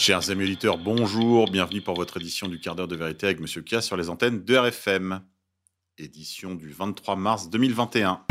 Chers 0.00 0.30
amis 0.30 0.44
auditeurs, 0.44 0.78
bonjour, 0.78 1.50
bienvenue 1.50 1.82
pour 1.82 1.94
votre 1.94 2.16
édition 2.16 2.48
du 2.48 2.58
quart 2.58 2.74
d'heure 2.74 2.88
de 2.88 2.96
vérité 2.96 3.26
avec 3.26 3.38
Monsieur 3.38 3.60
K 3.60 3.82
sur 3.82 3.98
les 3.98 4.08
antennes 4.08 4.42
de 4.42 4.56
RFM. 4.56 5.20
Édition 5.98 6.54
du 6.54 6.72
23 6.72 7.16
mars 7.16 7.50
2021. 7.50 8.22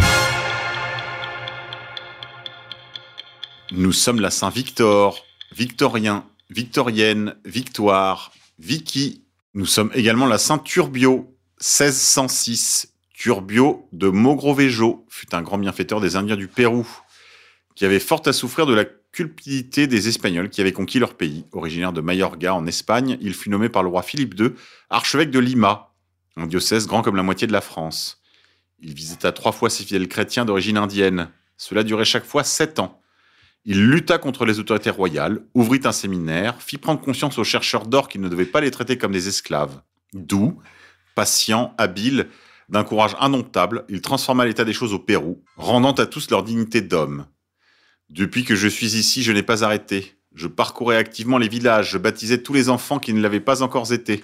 Nous 3.71 3.91
sommes 3.91 4.19
la 4.19 4.31
Saint-Victor, 4.31 5.23
Victorien, 5.51 6.25
Victorienne, 6.49 7.35
Victoire, 7.45 8.31
Vicky. 8.57 9.23
Nous 9.53 9.67
sommes 9.67 9.91
également 9.93 10.25
la 10.25 10.39
Saint-Turbio, 10.39 11.37
1606. 11.61 12.95
Turbio 13.13 13.87
de 13.91 14.07
Mogrovejo 14.07 15.05
fut 15.07 15.35
un 15.35 15.43
grand 15.43 15.59
bienfaiteur 15.59 16.01
des 16.01 16.15
Indiens 16.15 16.35
du 16.35 16.47
Pérou, 16.47 16.87
qui 17.75 17.85
avait 17.85 17.99
fort 17.99 18.23
à 18.25 18.33
souffrir 18.33 18.65
de 18.65 18.73
la 18.73 18.85
cupidité 19.11 19.87
des 19.87 20.07
Espagnols 20.07 20.49
qui 20.49 20.61
avaient 20.61 20.71
conquis 20.71 20.99
leur 20.99 21.15
pays. 21.15 21.45
Originaire 21.51 21.93
de 21.93 22.01
Mayorga 22.01 22.53
en 22.53 22.65
Espagne, 22.65 23.17
il 23.21 23.33
fut 23.33 23.49
nommé 23.49 23.69
par 23.69 23.83
le 23.83 23.89
roi 23.89 24.03
Philippe 24.03 24.39
II 24.39 24.51
archevêque 24.89 25.31
de 25.31 25.39
Lima, 25.39 25.93
un 26.35 26.47
diocèse 26.47 26.87
grand 26.87 27.01
comme 27.01 27.15
la 27.15 27.23
moitié 27.23 27.47
de 27.47 27.53
la 27.53 27.61
France. 27.61 28.21
Il 28.79 28.93
visita 28.93 29.31
trois 29.31 29.51
fois 29.51 29.69
ses 29.69 29.83
fidèles 29.83 30.07
chrétiens 30.07 30.45
d'origine 30.45 30.77
indienne. 30.77 31.29
Cela 31.57 31.83
durait 31.83 32.05
chaque 32.05 32.25
fois 32.25 32.43
sept 32.43 32.79
ans. 32.79 33.01
Il 33.65 33.89
lutta 33.89 34.17
contre 34.17 34.45
les 34.45 34.59
autorités 34.59 34.89
royales, 34.89 35.41
ouvrit 35.53 35.81
un 35.83 35.91
séminaire, 35.91 36.61
fit 36.61 36.77
prendre 36.77 37.01
conscience 37.01 37.37
aux 37.37 37.43
chercheurs 37.43 37.87
d'or 37.87 38.07
qu'ils 38.07 38.21
ne 38.21 38.29
devaient 38.29 38.45
pas 38.45 38.61
les 38.61 38.71
traiter 38.71 38.97
comme 38.97 39.11
des 39.11 39.27
esclaves. 39.27 39.81
Doux, 40.13 40.61
patient, 41.13 41.73
habile, 41.77 42.29
d'un 42.69 42.83
courage 42.83 43.15
indomptable, 43.19 43.83
il 43.89 44.01
transforma 44.01 44.45
l'état 44.45 44.63
des 44.63 44.73
choses 44.73 44.93
au 44.93 44.99
Pérou, 44.99 45.43
rendant 45.57 45.91
à 45.91 46.05
tous 46.05 46.29
leur 46.29 46.43
dignité 46.43 46.81
d'homme. 46.81 47.25
Depuis 48.09 48.43
que 48.43 48.55
je 48.55 48.67
suis 48.67 48.95
ici, 48.95 49.21
je 49.21 49.31
n'ai 49.31 49.43
pas 49.43 49.63
arrêté. 49.63 50.15
Je 50.33 50.47
parcourais 50.47 50.97
activement 50.97 51.37
les 51.37 51.47
villages, 51.47 51.91
je 51.91 51.97
baptisais 51.97 52.41
tous 52.41 52.53
les 52.53 52.69
enfants 52.69 52.99
qui 52.99 53.13
ne 53.13 53.21
l'avaient 53.21 53.39
pas 53.39 53.61
encore 53.61 53.91
été. 53.91 54.23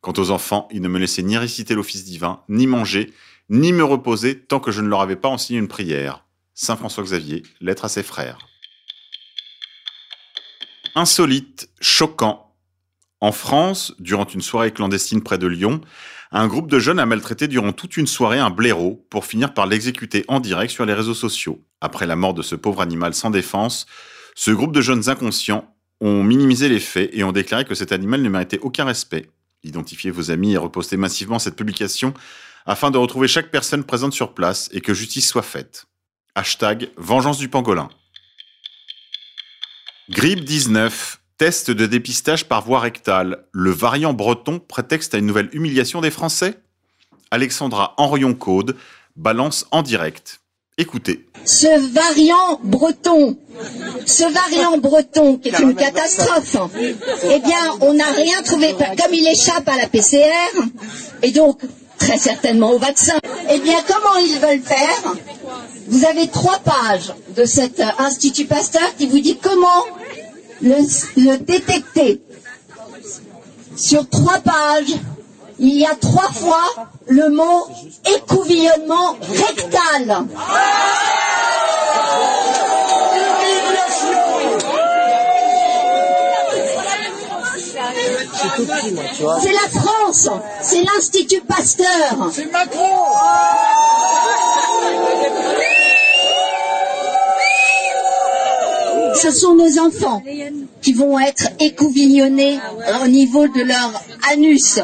Quant 0.00 0.14
aux 0.16 0.30
enfants, 0.30 0.68
ils 0.72 0.80
ne 0.80 0.88
me 0.88 0.98
laissaient 0.98 1.22
ni 1.22 1.36
réciter 1.36 1.74
l'office 1.74 2.04
divin, 2.04 2.42
ni 2.48 2.66
manger, 2.66 3.12
ni 3.48 3.72
me 3.72 3.84
reposer 3.84 4.38
tant 4.38 4.58
que 4.58 4.70
je 4.70 4.80
ne 4.80 4.88
leur 4.88 5.00
avais 5.00 5.16
pas 5.16 5.28
enseigné 5.28 5.60
une 5.60 5.68
prière. 5.68 6.24
Saint 6.54 6.76
François 6.76 7.04
Xavier, 7.04 7.42
lettre 7.60 7.84
à 7.84 7.88
ses 7.88 8.02
frères. 8.02 8.38
Insolite, 10.94 11.68
choquant. 11.80 12.54
En 13.20 13.32
France, 13.32 13.94
durant 13.98 14.26
une 14.26 14.40
soirée 14.40 14.72
clandestine 14.72 15.22
près 15.22 15.38
de 15.38 15.46
Lyon, 15.46 15.82
un 16.32 16.46
groupe 16.46 16.70
de 16.70 16.78
jeunes 16.78 17.00
a 17.00 17.06
maltraité 17.06 17.48
durant 17.48 17.72
toute 17.72 17.96
une 17.96 18.06
soirée 18.06 18.38
un 18.38 18.50
blaireau 18.50 19.04
pour 19.10 19.24
finir 19.24 19.52
par 19.52 19.66
l'exécuter 19.66 20.24
en 20.28 20.38
direct 20.38 20.72
sur 20.72 20.86
les 20.86 20.94
réseaux 20.94 21.14
sociaux. 21.14 21.64
Après 21.80 22.06
la 22.06 22.14
mort 22.14 22.34
de 22.34 22.42
ce 22.42 22.54
pauvre 22.54 22.82
animal 22.82 23.14
sans 23.14 23.30
défense, 23.30 23.86
ce 24.36 24.50
groupe 24.52 24.72
de 24.72 24.80
jeunes 24.80 25.08
inconscients 25.08 25.74
ont 26.00 26.22
minimisé 26.22 26.68
les 26.68 26.80
faits 26.80 27.10
et 27.12 27.24
ont 27.24 27.32
déclaré 27.32 27.64
que 27.64 27.74
cet 27.74 27.90
animal 27.92 28.22
ne 28.22 28.28
méritait 28.28 28.60
aucun 28.60 28.84
respect. 28.84 29.28
Identifiez 29.64 30.10
vos 30.10 30.30
amis 30.30 30.52
et 30.52 30.56
repostez 30.56 30.96
massivement 30.96 31.38
cette 31.38 31.56
publication 31.56 32.14
afin 32.64 32.90
de 32.90 32.98
retrouver 32.98 33.26
chaque 33.28 33.50
personne 33.50 33.84
présente 33.84 34.12
sur 34.12 34.32
place 34.32 34.68
et 34.72 34.80
que 34.80 34.94
justice 34.94 35.28
soit 35.28 35.42
faite. 35.42 35.86
Hashtag 36.34 36.90
Vengeance 36.96 37.38
du 37.38 37.48
pangolin. 37.48 37.88
Grippe 40.08 40.44
19. 40.44 41.19
Test 41.40 41.70
de 41.70 41.86
dépistage 41.86 42.44
par 42.44 42.62
voie 42.62 42.80
rectale. 42.80 43.46
Le 43.52 43.70
variant 43.70 44.12
breton 44.12 44.58
prétexte 44.58 45.14
à 45.14 45.16
une 45.16 45.24
nouvelle 45.24 45.48
humiliation 45.54 46.02
des 46.02 46.10
Français? 46.10 46.58
Alexandra 47.30 47.94
Henrion-Caude 47.96 48.76
balance 49.16 49.64
en 49.70 49.80
direct. 49.80 50.40
Écoutez. 50.76 51.24
Ce 51.46 51.66
variant 51.94 52.60
breton, 52.62 53.38
ce 54.04 54.24
variant 54.24 54.76
breton 54.76 55.38
qui 55.38 55.48
est 55.48 55.58
une 55.60 55.74
catastrophe, 55.74 56.58
eh 57.24 57.38
bien, 57.38 57.74
on 57.80 57.94
n'a 57.94 58.12
rien 58.12 58.42
trouvé. 58.42 58.74
Comme 58.74 59.14
il 59.14 59.26
échappe 59.26 59.66
à 59.66 59.78
la 59.78 59.86
PCR, 59.86 60.28
et 61.22 61.30
donc 61.30 61.62
très 61.98 62.18
certainement 62.18 62.72
au 62.72 62.78
vaccin, 62.78 63.18
eh 63.50 63.58
bien, 63.60 63.78
comment 63.88 64.18
ils 64.18 64.38
veulent 64.38 64.60
faire? 64.60 65.14
Vous 65.88 66.04
avez 66.04 66.28
trois 66.28 66.58
pages 66.58 67.14
de 67.34 67.46
cet 67.46 67.82
Institut 67.98 68.44
Pasteur 68.44 68.94
qui 68.98 69.06
vous 69.06 69.20
dit 69.20 69.38
comment 69.38 69.86
le, 70.62 71.36
détecter. 71.38 72.20
Sur 73.76 74.08
trois 74.08 74.38
pages, 74.38 74.94
il 75.58 75.78
y 75.78 75.86
a 75.86 75.94
trois 75.94 76.30
fois 76.32 76.88
le 77.08 77.28
mot 77.30 77.66
écouvillonnement 78.16 79.16
rectal. 79.20 80.26
C'est 89.42 89.52
la 89.52 89.80
France, 89.80 90.28
c'est 90.62 90.82
l'Institut 90.82 91.40
Pasteur. 91.42 92.30
C'est 92.32 92.50
Macron. 92.50 93.06
Ce 99.14 99.30
sont 99.30 99.54
nos 99.54 99.78
enfants 99.78 100.22
qui 100.82 100.92
vont 100.92 101.18
être 101.18 101.48
écouvillonnés 101.58 102.58
au 103.02 103.08
niveau 103.08 103.46
de 103.48 103.62
leur 103.62 104.02
anus. 104.32 104.78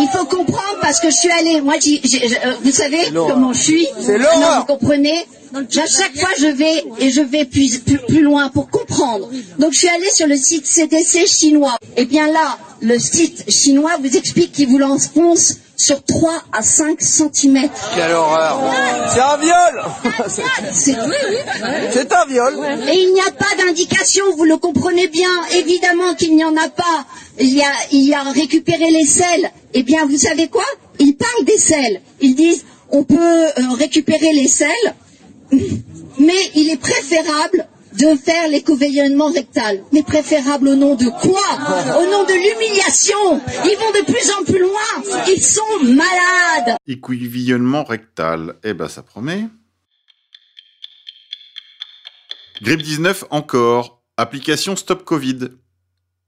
Il 0.00 0.08
faut 0.08 0.24
comprendre 0.24 0.78
parce 0.80 1.00
que 1.00 1.10
je 1.10 1.16
suis 1.16 1.30
allée, 1.30 1.60
moi, 1.60 1.74
euh, 1.74 2.52
vous 2.62 2.70
savez 2.70 2.98
comment 3.12 3.52
je 3.52 3.62
suis. 3.62 3.88
C'est 4.00 4.18
Vous 4.18 4.64
comprenez 4.66 5.26
à 5.54 5.86
chaque 5.86 6.18
fois, 6.18 6.30
je 6.38 6.46
vais 6.46 6.84
et 6.98 7.10
je 7.10 7.20
vais 7.20 7.44
plus, 7.44 7.78
plus, 7.78 8.22
loin 8.22 8.48
pour 8.48 8.68
comprendre. 8.70 9.30
Donc, 9.58 9.72
je 9.72 9.78
suis 9.78 9.88
allée 9.88 10.10
sur 10.12 10.26
le 10.26 10.36
site 10.36 10.66
CDC 10.66 11.26
chinois. 11.26 11.76
Et 11.96 12.02
eh 12.02 12.04
bien 12.06 12.30
là, 12.30 12.58
le 12.80 12.98
site 12.98 13.50
chinois 13.50 13.92
vous 14.00 14.16
explique 14.16 14.52
qu'il 14.52 14.68
vous 14.68 14.78
l'enfonce 14.78 15.58
sur 15.76 16.02
3 16.04 16.42
à 16.52 16.62
5 16.62 17.00
cm. 17.00 17.68
Quelle 17.94 18.12
horreur 18.12 18.60
C'est 19.12 19.20
un 19.20 19.36
viol 19.36 19.84
C'est 21.92 22.12
un 22.12 22.26
viol 22.26 22.54
Et 22.92 22.98
il 22.98 23.12
n'y 23.12 23.20
a 23.20 23.32
pas 23.32 23.54
d'indication, 23.58 24.24
vous 24.36 24.44
le 24.44 24.56
comprenez 24.56 25.08
bien, 25.08 25.30
évidemment 25.56 26.14
qu'il 26.14 26.36
n'y 26.36 26.44
en 26.44 26.56
a 26.56 26.68
pas. 26.68 27.06
Il 27.38 27.54
y 27.54 27.62
a, 27.62 27.72
il 27.90 28.04
y 28.04 28.14
a 28.14 28.22
récupérer 28.22 28.90
les 28.90 29.04
selles. 29.06 29.50
Eh 29.72 29.82
bien, 29.82 30.06
vous 30.06 30.18
savez 30.18 30.48
quoi? 30.48 30.64
Ils 31.00 31.16
parlent 31.16 31.44
des 31.44 31.58
selles. 31.58 32.00
Ils 32.20 32.36
disent, 32.36 32.64
on 32.90 33.02
peut 33.02 33.16
euh, 33.18 33.50
récupérer 33.76 34.32
les 34.32 34.46
selles, 34.48 34.94
mais 35.50 36.50
il 36.54 36.70
est 36.70 36.80
préférable 36.80 37.68
de 37.98 38.16
faire 38.16 38.48
l'écouvillonnement 38.48 39.30
rectal. 39.30 39.82
Mais 39.92 40.02
préférable 40.02 40.68
au 40.68 40.74
nom 40.74 40.94
de 40.96 41.04
quoi? 41.04 41.98
Au 41.98 42.10
nom 42.10 42.24
de 42.24 42.32
l'humiliation 42.32 43.40
Ils 43.64 43.76
vont 43.78 43.92
de 43.92 44.04
plus 44.04 44.30
en 44.32 44.44
plus 44.44 44.58
loin 44.58 45.24
Ils 45.28 45.42
sont 45.42 45.62
malades 45.84 46.76
Écouvillonnement 46.86 47.84
rectal. 47.84 48.56
Eh 48.64 48.74
ben, 48.74 48.88
ça 48.88 49.02
promet. 49.02 49.46
Grippe 52.62 52.82
19 52.82 53.24
encore. 53.30 54.02
Application 54.16 54.76
Stop 54.76 55.04
Covid. 55.04 55.48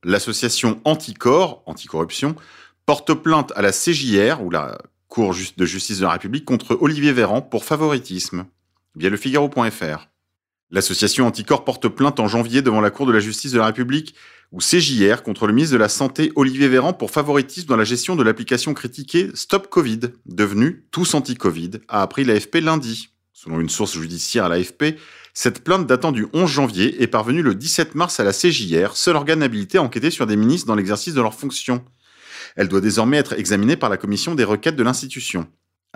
L'association 0.05 0.81
Anticorps, 0.85 1.63
Anticorruption, 1.67 2.37
porte 2.85 3.13
plainte 3.15 3.53
à 3.57 3.63
la 3.63 3.73
CJR, 3.73 4.43
ou 4.43 4.51
la 4.51 4.79
Cour 5.09 5.35
de 5.57 5.65
justice 5.65 5.99
de 5.99 6.03
la 6.05 6.11
République, 6.11 6.45
contre 6.45 6.77
Olivier 6.81 7.13
Véran 7.13 7.43
pour 7.43 7.65
favoritisme, 7.65 8.47
via 8.97 9.11
le 9.11 9.17
Figaro.fr. 9.17 10.09
L'association 10.71 11.27
Anticorps 11.27 11.65
porte 11.65 11.89
plainte 11.89 12.19
en 12.19 12.27
janvier 12.27 12.61
devant 12.61 12.81
la 12.81 12.91
Cour 12.91 13.07
de 13.07 13.13
la 13.13 13.21
justice 13.21 13.53
de 13.53 13.59
la 13.59 13.67
République 13.67 14.17
ou 14.53 14.59
CJR 14.59 15.23
contre 15.23 15.47
le 15.47 15.53
ministre 15.53 15.75
de 15.75 15.79
la 15.79 15.89
Santé 15.89 16.33
Olivier 16.35 16.69
Véran 16.69 16.93
pour 16.93 17.11
favoritisme 17.11 17.69
dans 17.69 17.77
la 17.77 17.85
gestion 17.85 18.17
de 18.17 18.23
l'application 18.23 18.75
critiquée 18.75 19.31
Stop 19.35 19.69
Covid, 19.69 20.01
devenue 20.25 20.87
Tous 20.91 21.15
Anti-Covid, 21.15 21.73
a 21.89 22.03
appris 22.03 22.25
l'AFP 22.25 22.57
lundi. 22.57 23.11
Selon 23.33 23.61
une 23.61 23.69
source 23.69 23.99
judiciaire 23.99 24.47
à 24.47 24.49
l'AFP, 24.49 24.97
cette 25.35 25.63
plainte 25.63 25.87
datant 25.87 26.11
du 26.11 26.27
11 26.33 26.51
janvier 26.51 27.03
est 27.03 27.07
parvenue 27.07 27.43
le 27.43 27.55
17 27.55 27.95
mars 27.95 28.19
à 28.19 28.25
la 28.25 28.33
CJR, 28.33 28.97
seul 28.97 29.15
organe 29.15 29.43
habilité 29.43 29.79
à 29.79 29.83
enquêter 29.83 30.11
sur 30.11 30.27
des 30.27 30.37
ministres 30.37 30.67
dans 30.67 30.75
l'exercice 30.75 31.13
de 31.13 31.21
leurs 31.21 31.35
fonctions. 31.35 31.85
Elle 32.57 32.69
doit 32.69 32.81
désormais 32.81 33.19
être 33.19 33.35
examinée 33.35 33.77
par 33.77 33.91
la 33.91 33.99
commission 33.99 34.35
des 34.35 34.45
requêtes 34.45 34.77
de 34.77 34.83
l'institution. 34.83 35.47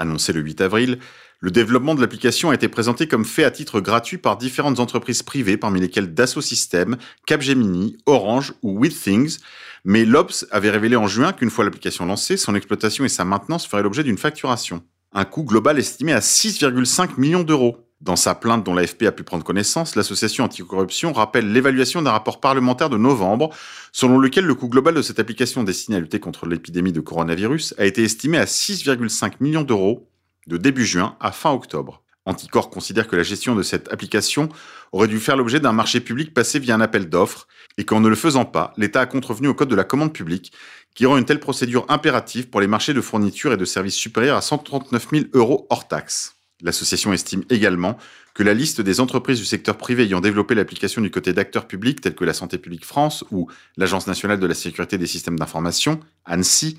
Annoncé 0.00 0.32
le 0.32 0.41
8 0.41 0.62
avril, 0.62 0.99
le 1.41 1.50
développement 1.50 1.94
de 1.94 2.00
l'application 2.00 2.49
a 2.49 2.55
été 2.55 2.69
présenté 2.69 3.06
comme 3.06 3.26
fait 3.26 3.44
à 3.44 3.50
titre 3.50 3.81
gratuit 3.81 4.17
par 4.17 4.38
différentes 4.38 4.81
entreprises 4.81 5.23
privées, 5.23 5.58
parmi 5.58 5.79
lesquelles 5.79 6.14
Dassault 6.14 6.41
Systèmes, 6.41 6.97
Capgemini, 7.26 7.99
Orange 8.06 8.55
ou 8.62 8.79
WithThings, 8.79 9.37
mais 9.85 10.06
l'Obs 10.06 10.47
avait 10.50 10.70
révélé 10.70 10.97
en 10.97 11.06
juin 11.06 11.35
qu'une 11.35 11.50
fois 11.50 11.64
l'application 11.64 12.06
lancée, 12.06 12.38
son 12.38 12.55
exploitation 12.55 13.05
et 13.05 13.11
sa 13.11 13.26
maintenance 13.26 13.67
feraient 13.67 13.82
l'objet 13.82 14.02
d'une 14.02 14.17
facturation. 14.17 14.82
Un 15.12 15.26
coût 15.26 15.44
global 15.44 15.79
estimé 15.79 16.14
à 16.14 16.20
6,5 16.20 17.19
millions 17.19 17.43
d'euros. 17.43 17.90
Dans 18.00 18.17
sa 18.17 18.35
plainte 18.35 18.64
dont 18.64 18.73
l'AFP 18.73 19.02
a 19.02 19.12
pu 19.12 19.25
prendre 19.25 19.44
connaissance, 19.44 19.94
l'association 19.94 20.44
anticorruption 20.44 21.12
rappelle 21.12 21.52
l'évaluation 21.52 22.00
d'un 22.00 22.12
rapport 22.12 22.41
parlementaire 22.41 22.88
de 22.88 22.97
novembre, 22.97 23.50
selon 23.93 24.19
lequel 24.19 24.47
le 24.47 24.55
coût 24.55 24.69
global 24.69 24.94
de 24.94 25.02
cette 25.02 25.20
application 25.20 25.64
destinée 25.64 25.99
à 25.99 26.00
lutter 26.00 26.19
contre 26.19 26.47
l'épidémie 26.47 26.93
de 26.93 27.00
coronavirus 27.00 27.75
a 27.76 27.85
été 27.85 28.02
estimé 28.02 28.38
à 28.38 28.47
6,5 28.47 29.35
millions 29.41 29.62
d'euros 29.62 30.08
de 30.47 30.56
début 30.56 30.87
juin 30.87 31.17
à 31.20 31.31
fin 31.31 31.50
octobre. 31.50 32.02
Anticor 32.25 32.70
considère 32.70 33.06
que 33.06 33.17
la 33.17 33.23
gestion 33.23 33.55
de 33.55 33.62
cette 33.62 33.93
application 33.93 34.49
aurait 34.93 35.08
dû 35.08 35.19
faire 35.19 35.37
l'objet 35.37 35.61
d'un 35.61 35.73
marché 35.73 36.00
public 36.00 36.32
passé 36.32 36.58
via 36.58 36.75
un 36.75 36.81
appel 36.81 37.08
d'offres 37.08 37.49
et 37.76 37.85
qu'en 37.85 38.00
ne 38.00 38.08
le 38.08 38.17
faisant 38.17 38.46
pas, 38.46 38.73
l'État 38.79 39.03
a 39.03 39.06
contrevenu 39.06 39.49
au 39.49 39.55
Code 39.55 39.69
de 39.69 39.75
la 39.75 39.85
commande 39.85 40.14
publique 40.14 40.53
qui 40.94 41.05
rend 41.05 41.19
une 41.19 41.26
telle 41.26 41.41
procédure 41.41 41.85
impérative 41.88 42.49
pour 42.49 42.62
les 42.62 42.67
marchés 42.67 42.94
de 42.94 43.00
fourniture 43.03 43.53
et 43.53 43.58
de 43.58 43.64
services 43.67 43.94
supérieurs 43.94 44.38
à 44.38 44.43
139 44.43 45.08
000 45.12 45.25
euros 45.35 45.67
hors 45.69 45.87
taxes. 45.87 46.40
L'association 46.62 47.12
estime 47.12 47.45
également 47.51 47.97
que 48.35 48.43
la 48.43 48.55
liste 48.55 48.81
des 48.81 49.01
entreprises 49.01 49.39
du 49.39 49.45
secteur 49.45 49.77
privé 49.77 50.05
ayant 50.05 50.21
développé 50.21 50.55
l'application 50.55 51.03
du 51.03 51.11
côté 51.11 51.33
d'acteurs 51.33 51.67
publics 51.67 52.01
tels 52.01 52.15
que 52.15 52.25
la 52.25 52.35
Santé 52.35 52.59
publique 52.59 52.85
France 52.85 53.25
ou 53.31 53.49
l'Agence 53.77 54.07
nationale 54.07 54.41
de 54.41 54.47
la 54.47 54.55
sécurité 54.55 54.99
des 54.99 55.07
systèmes 55.07 55.39
d'information, 55.39 56.01
ANSI, 56.27 56.79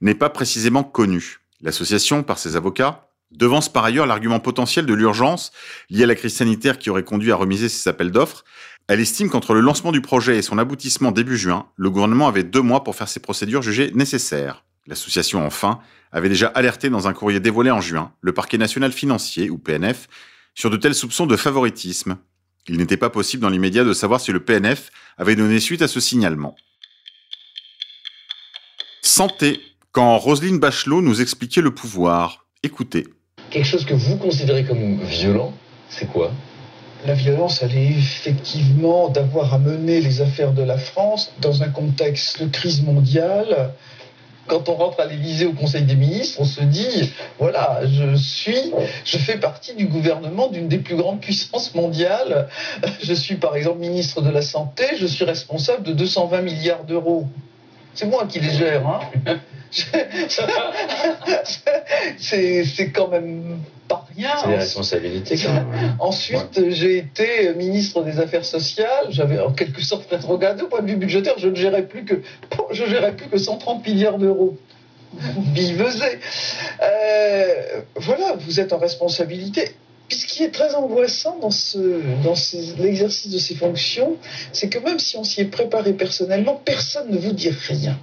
n'est 0.00 0.14
pas 0.14 0.30
précisément 0.30 0.84
connue. 0.84 1.40
L'association, 1.60 2.22
par 2.22 2.38
ses 2.38 2.56
avocats, 2.56 3.08
devance 3.30 3.72
par 3.72 3.84
ailleurs 3.84 4.06
l'argument 4.06 4.40
potentiel 4.40 4.86
de 4.86 4.94
l'urgence 4.94 5.52
lié 5.90 6.04
à 6.04 6.06
la 6.06 6.14
crise 6.14 6.34
sanitaire 6.34 6.78
qui 6.78 6.90
aurait 6.90 7.04
conduit 7.04 7.32
à 7.32 7.36
remiser 7.36 7.68
ses 7.68 7.88
appels 7.88 8.10
d'offres. 8.10 8.44
Elle 8.88 9.00
estime 9.00 9.30
qu'entre 9.30 9.54
le 9.54 9.60
lancement 9.60 9.92
du 9.92 10.02
projet 10.02 10.36
et 10.36 10.42
son 10.42 10.58
aboutissement 10.58 11.12
début 11.12 11.36
juin, 11.36 11.66
le 11.76 11.90
gouvernement 11.90 12.28
avait 12.28 12.42
deux 12.42 12.60
mois 12.60 12.84
pour 12.84 12.96
faire 12.96 13.08
ces 13.08 13.20
procédures 13.20 13.62
jugées 13.62 13.92
nécessaires. 13.94 14.64
L'association, 14.86 15.46
enfin, 15.46 15.78
avait 16.12 16.28
déjà 16.28 16.48
alerté 16.48 16.90
dans 16.90 17.08
un 17.08 17.14
courrier 17.14 17.40
dévoilé 17.40 17.70
en 17.70 17.80
juin 17.80 18.12
le 18.20 18.32
parquet 18.32 18.58
national 18.58 18.92
financier, 18.92 19.50
ou 19.50 19.58
PNF, 19.58 20.08
sur 20.54 20.70
de 20.70 20.76
tels 20.76 20.94
soupçons 20.94 21.26
de 21.26 21.36
favoritisme. 21.36 22.18
Il 22.68 22.76
n'était 22.76 22.96
pas 22.96 23.10
possible 23.10 23.42
dans 23.42 23.48
l'immédiat 23.48 23.84
de 23.84 23.92
savoir 23.92 24.20
si 24.20 24.30
le 24.30 24.44
PNF 24.44 24.90
avait 25.16 25.34
donné 25.34 25.58
suite 25.58 25.82
à 25.82 25.88
ce 25.88 26.00
signalement. 26.00 26.54
Santé. 29.02 29.60
Quand 29.90 30.16
Roselyne 30.16 30.58
Bachelot 30.58 31.02
nous 31.02 31.20
expliquait 31.20 31.60
le 31.60 31.74
pouvoir. 31.74 32.46
Écoutez. 32.62 33.06
Quelque 33.50 33.66
chose 33.66 33.84
que 33.84 33.92
vous 33.92 34.16
considérez 34.16 34.64
comme 34.64 35.02
violent, 35.02 35.52
c'est 35.90 36.10
quoi? 36.10 36.32
La 37.04 37.12
violence, 37.12 37.62
elle 37.62 37.76
est 37.76 37.90
effectivement 37.90 39.10
d'avoir 39.10 39.52
à 39.52 39.58
mener 39.58 40.00
les 40.00 40.22
affaires 40.22 40.52
de 40.52 40.62
la 40.62 40.78
France 40.78 41.32
dans 41.40 41.62
un 41.62 41.68
contexte 41.68 42.42
de 42.42 42.48
crise 42.48 42.82
mondiale 42.82 43.74
quand 44.46 44.68
on 44.68 44.74
rentre 44.74 45.00
à 45.00 45.06
l'Élysée 45.06 45.46
au 45.46 45.52
Conseil 45.52 45.82
des 45.82 45.94
ministres, 45.94 46.40
on 46.40 46.44
se 46.44 46.62
dit 46.62 47.12
voilà, 47.38 47.80
je 47.84 48.16
suis, 48.16 48.72
je 49.04 49.18
fais 49.18 49.38
partie 49.38 49.74
du 49.74 49.86
gouvernement 49.86 50.48
d'une 50.48 50.68
des 50.68 50.78
plus 50.78 50.96
grandes 50.96 51.20
puissances 51.20 51.74
mondiales. 51.74 52.48
Je 53.02 53.14
suis 53.14 53.36
par 53.36 53.56
exemple 53.56 53.78
ministre 53.78 54.22
de 54.22 54.30
la 54.30 54.42
Santé, 54.42 54.84
je 54.98 55.06
suis 55.06 55.24
responsable 55.24 55.82
de 55.82 55.92
220 55.92 56.42
milliards 56.42 56.84
d'euros. 56.84 57.26
C'est 57.94 58.06
moi 58.06 58.26
qui 58.26 58.40
les 58.40 58.50
gère. 58.50 58.86
Hein 58.86 59.00
c'est 62.18 62.90
quand 62.94 63.08
même 63.08 63.58
pas 63.88 64.06
rien. 64.14 64.30
C'est 64.40 64.48
des 64.48 64.56
responsabilités. 64.56 65.36
Ensuite, 65.98 66.70
j'ai 66.70 66.98
été 66.98 67.54
ministre 67.54 68.02
des 68.02 68.18
Affaires 68.18 68.44
sociales. 68.44 69.06
J'avais 69.08 69.38
en 69.40 69.52
quelque 69.52 69.82
sorte 69.82 70.10
rétrogradé 70.10 70.62
au 70.62 70.68
point 70.68 70.82
de 70.82 70.90
vue 70.90 70.96
budgétaire. 70.96 71.34
Je 71.38 71.48
ne 71.48 71.54
gérais 71.54 71.86
plus 71.86 72.04
que, 72.04 72.20
je 72.70 72.84
gérais 72.84 73.12
plus 73.12 73.28
que 73.28 73.38
130 73.38 73.86
milliards 73.86 74.18
d'euros. 74.18 74.58
Bivesé. 75.54 76.18
Euh, 76.82 77.82
voilà, 77.96 78.34
vous 78.38 78.60
êtes 78.60 78.72
en 78.72 78.78
responsabilité. 78.78 79.74
Puis 80.08 80.18
ce 80.18 80.26
qui 80.26 80.42
est 80.42 80.50
très 80.50 80.74
angoissant 80.74 81.38
dans, 81.40 81.50
ce, 81.50 81.78
dans 82.22 82.34
l'exercice 82.78 83.30
de 83.32 83.38
ces 83.38 83.54
fonctions, 83.54 84.16
c'est 84.52 84.68
que 84.68 84.78
même 84.78 84.98
si 84.98 85.16
on 85.16 85.24
s'y 85.24 85.40
est 85.40 85.46
préparé 85.46 85.94
personnellement, 85.94 86.60
personne 86.62 87.10
ne 87.10 87.16
vous 87.16 87.32
dit 87.32 87.50
rien. 87.68 87.98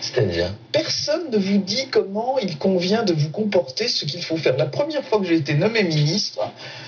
C'est-à-dire? 0.00 0.52
Personne 0.74 1.30
ne 1.30 1.38
vous 1.38 1.58
dit 1.58 1.86
comment 1.88 2.36
il 2.40 2.58
convient 2.58 3.04
de 3.04 3.12
vous 3.12 3.30
comporter, 3.30 3.86
ce 3.86 4.04
qu'il 4.04 4.24
faut 4.24 4.36
faire. 4.36 4.56
La 4.56 4.66
première 4.66 5.04
fois 5.04 5.20
que 5.20 5.24
j'ai 5.24 5.36
été 5.36 5.54
nommé 5.54 5.84
ministre, 5.84 6.40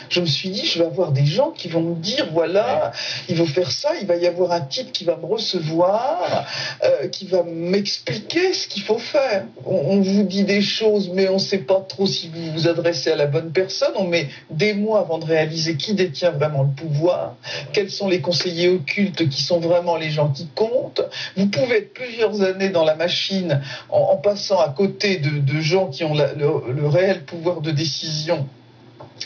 je 0.08 0.20
me 0.20 0.26
suis 0.26 0.48
dit, 0.50 0.66
je 0.66 0.80
vais 0.80 0.86
avoir 0.86 1.12
des 1.12 1.24
gens 1.24 1.52
qui 1.52 1.68
vont 1.68 1.82
me 1.82 1.94
dire, 1.94 2.28
voilà, 2.32 2.90
il 3.28 3.36
faut 3.36 3.46
faire 3.46 3.70
ça, 3.70 3.90
il 4.00 4.08
va 4.08 4.16
y 4.16 4.26
avoir 4.26 4.50
un 4.50 4.60
type 4.60 4.90
qui 4.90 5.04
va 5.04 5.16
me 5.16 5.26
recevoir, 5.26 6.46
euh, 6.82 7.06
qui 7.06 7.26
va 7.26 7.44
m'expliquer 7.44 8.52
ce 8.54 8.66
qu'il 8.66 8.82
faut 8.82 8.98
faire. 8.98 9.44
On, 9.64 10.00
vous 10.00 10.24
dit 10.24 10.42
des 10.42 10.62
choses, 10.62 11.10
mais 11.14 11.28
on 11.28 11.34
ne 11.34 11.38
sait 11.38 11.58
pas 11.58 11.80
trop 11.88 12.06
si 12.06 12.28
vous 12.28 12.52
vous 12.54 12.66
adressez 12.66 13.12
à 13.12 13.16
la 13.16 13.26
bonne 13.26 13.52
personne. 13.52 13.92
On 13.94 14.08
met 14.08 14.28
des 14.50 14.74
mois 14.74 14.98
avant 14.98 15.18
de 15.18 15.26
réaliser 15.26 15.76
qui 15.76 15.94
détient 15.94 16.32
vraiment 16.32 16.64
le 16.64 16.70
pouvoir, 16.70 17.36
quels 17.72 17.90
sont 17.90 18.08
les 18.08 18.20
conseillers 18.20 18.68
occultes 18.68 19.28
qui 19.28 19.42
sont 19.42 19.60
vraiment 19.60 19.96
les 19.96 20.10
gens 20.10 20.30
qui 20.30 20.48
comptent. 20.56 21.02
Vous 21.36 21.46
pouvez 21.46 21.78
être 21.78 21.94
plusieurs 21.94 22.42
années 22.42 22.70
dans 22.70 22.84
la 22.84 22.96
machine 22.96 23.60
en, 23.88 24.17
passant 24.17 24.58
à 24.61 24.69
côté 24.70 25.19
de, 25.19 25.61
gens 25.61 25.88
qui 25.88 26.05
ont 26.05 26.14
le 26.14 26.87
réel 26.87 27.25
pouvoir 27.25 27.61
de 27.61 27.70
décision 27.70 28.46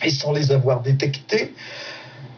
et 0.03 0.11
sans 0.11 0.33
les 0.33 0.53
avoir 0.53 0.81
détectés, 0.81 1.53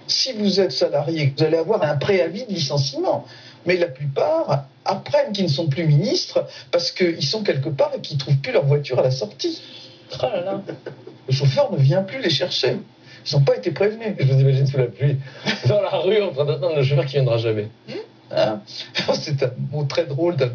si 0.07 0.33
vous 0.33 0.61
êtes 0.61 0.73
salarié, 0.73 1.33
vous 1.37 1.45
allez 1.45 1.57
avoir 1.57 1.83
un 1.83 1.97
préavis 1.97 2.45
de 2.45 2.53
licenciement. 2.53 3.27
Mais 3.67 3.77
la 3.77 3.87
plupart 3.87 4.65
apprennent 4.85 5.33
qu'ils 5.33 5.45
ne 5.45 5.51
sont 5.51 5.69
plus 5.69 5.87
ministres 5.87 6.47
parce 6.71 6.91
qu'ils 6.91 7.25
sont 7.25 7.43
quelque 7.43 7.69
part 7.69 7.93
et 7.97 8.01
qu'ils 8.01 8.17
ne 8.17 8.21
trouvent 8.21 8.37
plus 8.39 8.53
leur 8.53 8.65
voiture 8.65 8.99
à 8.99 9.03
la 9.03 9.11
sortie. 9.11 9.63
Oh 10.23 10.27
le 11.29 11.33
chauffeur 11.33 11.73
ne 11.73 11.79
vient 11.79 12.03
plus 12.03 12.21
les 12.21 12.31
chercher. 12.31 12.79
Ils 13.25 13.37
n'ont 13.37 13.45
pas 13.45 13.57
été 13.57 13.71
prévenus. 13.71 14.15
Je 14.19 14.27
vous 14.27 14.41
imagine 14.41 14.67
sous 14.67 14.79
la 14.79 14.87
pluie, 14.87 15.17
dans 15.69 15.81
la 15.81 15.91
rue, 15.91 16.21
en 16.21 16.33
train 16.33 16.45
d'attendre 16.45 16.77
le 16.77 16.83
chauffeur 16.83 17.07
qui 17.07 17.13
viendra 17.13 17.39
jamais. 17.39 17.69
Hmm 17.89 17.93
c'est 19.15 19.43
un 19.43 19.51
mot 19.71 19.85
très 19.85 20.05
drôle 20.05 20.37
de 20.37 20.51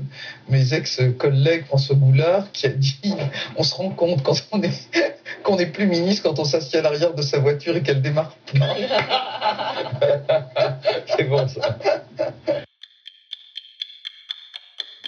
mes 0.50 0.74
ex-collègues 0.74 1.66
François 1.66 1.96
Boulard 1.96 2.52
qui 2.52 2.66
a 2.66 2.70
dit 2.70 3.16
on 3.56 3.64
se 3.64 3.76
rend 3.76 3.90
compte 3.90 4.24
quand 4.24 4.36
on 4.52 4.62
est 4.62 4.90
qu'on 5.44 5.58
n'est 5.58 5.68
plus 5.68 5.88
ministre 5.88 6.24
quand 6.24 6.40
on 6.40 6.46
s'assied 6.46 6.80
à 6.80 6.82
l'arrière 6.82 7.14
de 7.14 7.22
sa 7.22 7.40
voiture 7.40 7.76
et 7.76 7.84
qu'elle 7.84 8.02
démarre 8.02 8.36
c'est 11.18 11.24
bon 11.24 11.48
ça. 11.48 11.78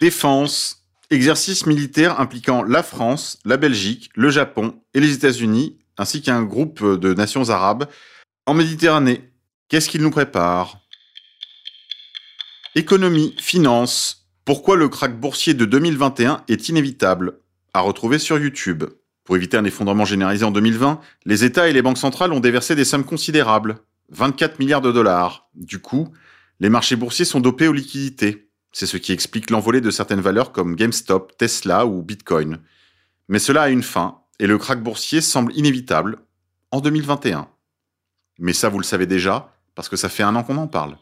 Défense. 0.01 0.75
Exercice 1.12 1.65
militaire 1.65 2.19
impliquant 2.19 2.62
la 2.62 2.83
France, 2.83 3.39
la 3.44 3.57
Belgique, 3.57 4.12
le 4.13 4.30
Japon 4.30 4.75
et 4.94 5.00
les 5.00 5.12
États-Unis, 5.15 5.75
ainsi 5.98 6.22
qu'un 6.22 6.44
groupe 6.44 6.83
de 6.83 7.15
nations 7.15 7.50
arabes 7.50 7.88
en 8.45 8.54
Méditerranée. 8.54 9.31
Qu'est-ce 9.69 9.89
qu'il 9.89 10.04
nous 10.04 10.12
prépare 10.12 10.77
Économie, 12.79 13.35
finance. 13.37 14.29
Pourquoi 14.45 14.77
le 14.77 14.87
krach 14.87 15.11
boursier 15.11 15.53
de 15.53 15.65
2021 15.65 16.45
est 16.47 16.69
inévitable? 16.69 17.41
À 17.73 17.81
retrouver 17.81 18.19
sur 18.19 18.39
YouTube. 18.39 18.85
Pour 19.25 19.36
éviter 19.36 19.57
un 19.57 19.65
effondrement 19.65 20.05
généralisé 20.05 20.45
en 20.45 20.51
2020, 20.51 21.01
les 21.25 21.43
États 21.43 21.67
et 21.67 21.74
les 21.74 21.81
banques 21.81 21.98
centrales 21.98 22.31
ont 22.31 22.39
déversé 22.39 22.75
des 22.75 22.86
sommes 22.86 23.03
considérables, 23.03 23.79
24 24.12 24.59
milliards 24.59 24.79
de 24.79 24.93
dollars. 24.93 25.50
Du 25.55 25.79
coup, 25.79 26.07
les 26.62 26.69
marchés 26.69 26.95
boursiers 26.95 27.25
sont 27.25 27.41
dopés 27.41 27.67
aux 27.67 27.74
liquidités. 27.74 28.50
C'est 28.71 28.86
ce 28.86 28.95
qui 28.95 29.12
explique 29.12 29.50
l'envolée 29.50 29.81
de 29.81 29.91
certaines 29.91 30.21
valeurs 30.21 30.53
comme 30.53 30.77
GameStop, 30.77 31.36
Tesla 31.38 31.86
ou 31.86 32.01
Bitcoin. 32.01 32.59
Mais 33.27 33.39
cela 33.39 33.63
a 33.63 33.69
une 33.69 33.83
fin, 33.83 34.21
et 34.39 34.48
le 34.48 34.57
krach 34.57 34.79
boursier 34.79 35.19
semble 35.19 35.53
inévitable 35.53 36.19
en 36.71 36.79
2021. 36.79 37.50
Mais 38.38 38.53
ça, 38.53 38.69
vous 38.69 38.79
le 38.79 38.86
savez 38.86 39.05
déjà, 39.05 39.53
parce 39.75 39.89
que 39.89 39.98
ça 39.98 40.07
fait 40.07 40.24
un 40.24 40.38
an 40.38 40.43
qu'on 40.43 40.55
en 40.55 40.67
parle. 40.67 40.95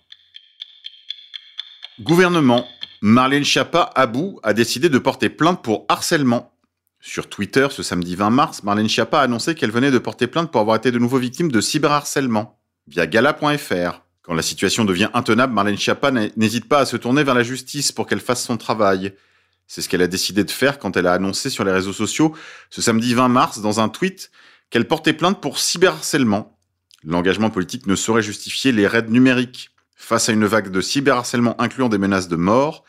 Gouvernement. 2.00 2.68
Marlène 3.02 3.44
Schiappa, 3.44 3.92
Abou, 3.96 4.40
a 4.44 4.54
décidé 4.54 4.88
de 4.88 5.00
porter 5.00 5.30
plainte 5.30 5.64
pour 5.64 5.86
harcèlement. 5.90 6.54
Sur 7.00 7.28
Twitter, 7.28 7.68
ce 7.72 7.82
samedi 7.82 8.16
20 8.16 8.30
mars, 8.30 8.62
Marlène 8.62 8.88
Schiappa 8.88 9.20
a 9.20 9.24
annoncé 9.24 9.56
qu'elle 9.56 9.72
venait 9.72 9.90
de 9.90 9.98
porter 9.98 10.28
plainte 10.28 10.52
pour 10.52 10.62
avoir 10.62 10.78
été 10.78 10.92
de 10.92 11.00
nouveau 11.00 11.18
victime 11.18 11.52
de 11.52 11.60
cyberharcèlement 11.60 12.60
via 12.88 13.08
gala.fr. 13.08 14.02
Quand 14.22 14.36
la 14.36 14.44
situation 14.44 14.86
devient 14.86 15.10
intenable, 15.16 15.54
Marlène 15.54 15.78
Schiappa 15.78 16.12
n'hésite 16.12 16.70
pas 16.70 16.82
à 16.82 16.86
se 16.86 16.98
tourner 16.98 17.24
vers 17.24 17.34
la 17.34 17.42
justice 17.42 17.92
pour 17.92 18.06
qu'elle 18.06 18.20
fasse 18.20 18.44
son 18.44 18.58
travail. 18.58 19.14
C'est 19.66 19.82
ce 19.82 19.90
qu'elle 19.90 20.04
a 20.04 20.08
décidé 20.08 20.44
de 20.44 20.52
faire 20.52 20.78
quand 20.78 20.98
elle 20.98 21.08
a 21.08 21.14
annoncé 21.14 21.50
sur 21.50 21.64
les 21.64 21.72
réseaux 21.72 21.94
sociaux 21.94 22.36
ce 22.70 22.84
samedi 22.84 23.16
20 23.16 23.28
mars 23.28 23.60
dans 23.60 23.80
un 23.80 23.90
tweet 23.90 24.30
qu'elle 24.70 24.88
portait 24.88 25.14
plainte 25.14 25.42
pour 25.42 25.58
cyberharcèlement. 25.58 26.60
L'engagement 27.04 27.50
politique 27.50 27.88
ne 27.88 27.96
saurait 27.96 28.22
justifier 28.22 28.72
les 28.72 28.86
raids 28.86 29.08
numériques. 29.08 29.72
Face 30.00 30.30
à 30.30 30.32
une 30.32 30.46
vague 30.46 30.70
de 30.70 30.80
cyberharcèlement 30.80 31.60
incluant 31.60 31.90
des 31.90 31.98
menaces 31.98 32.28
de 32.28 32.36
mort, 32.36 32.86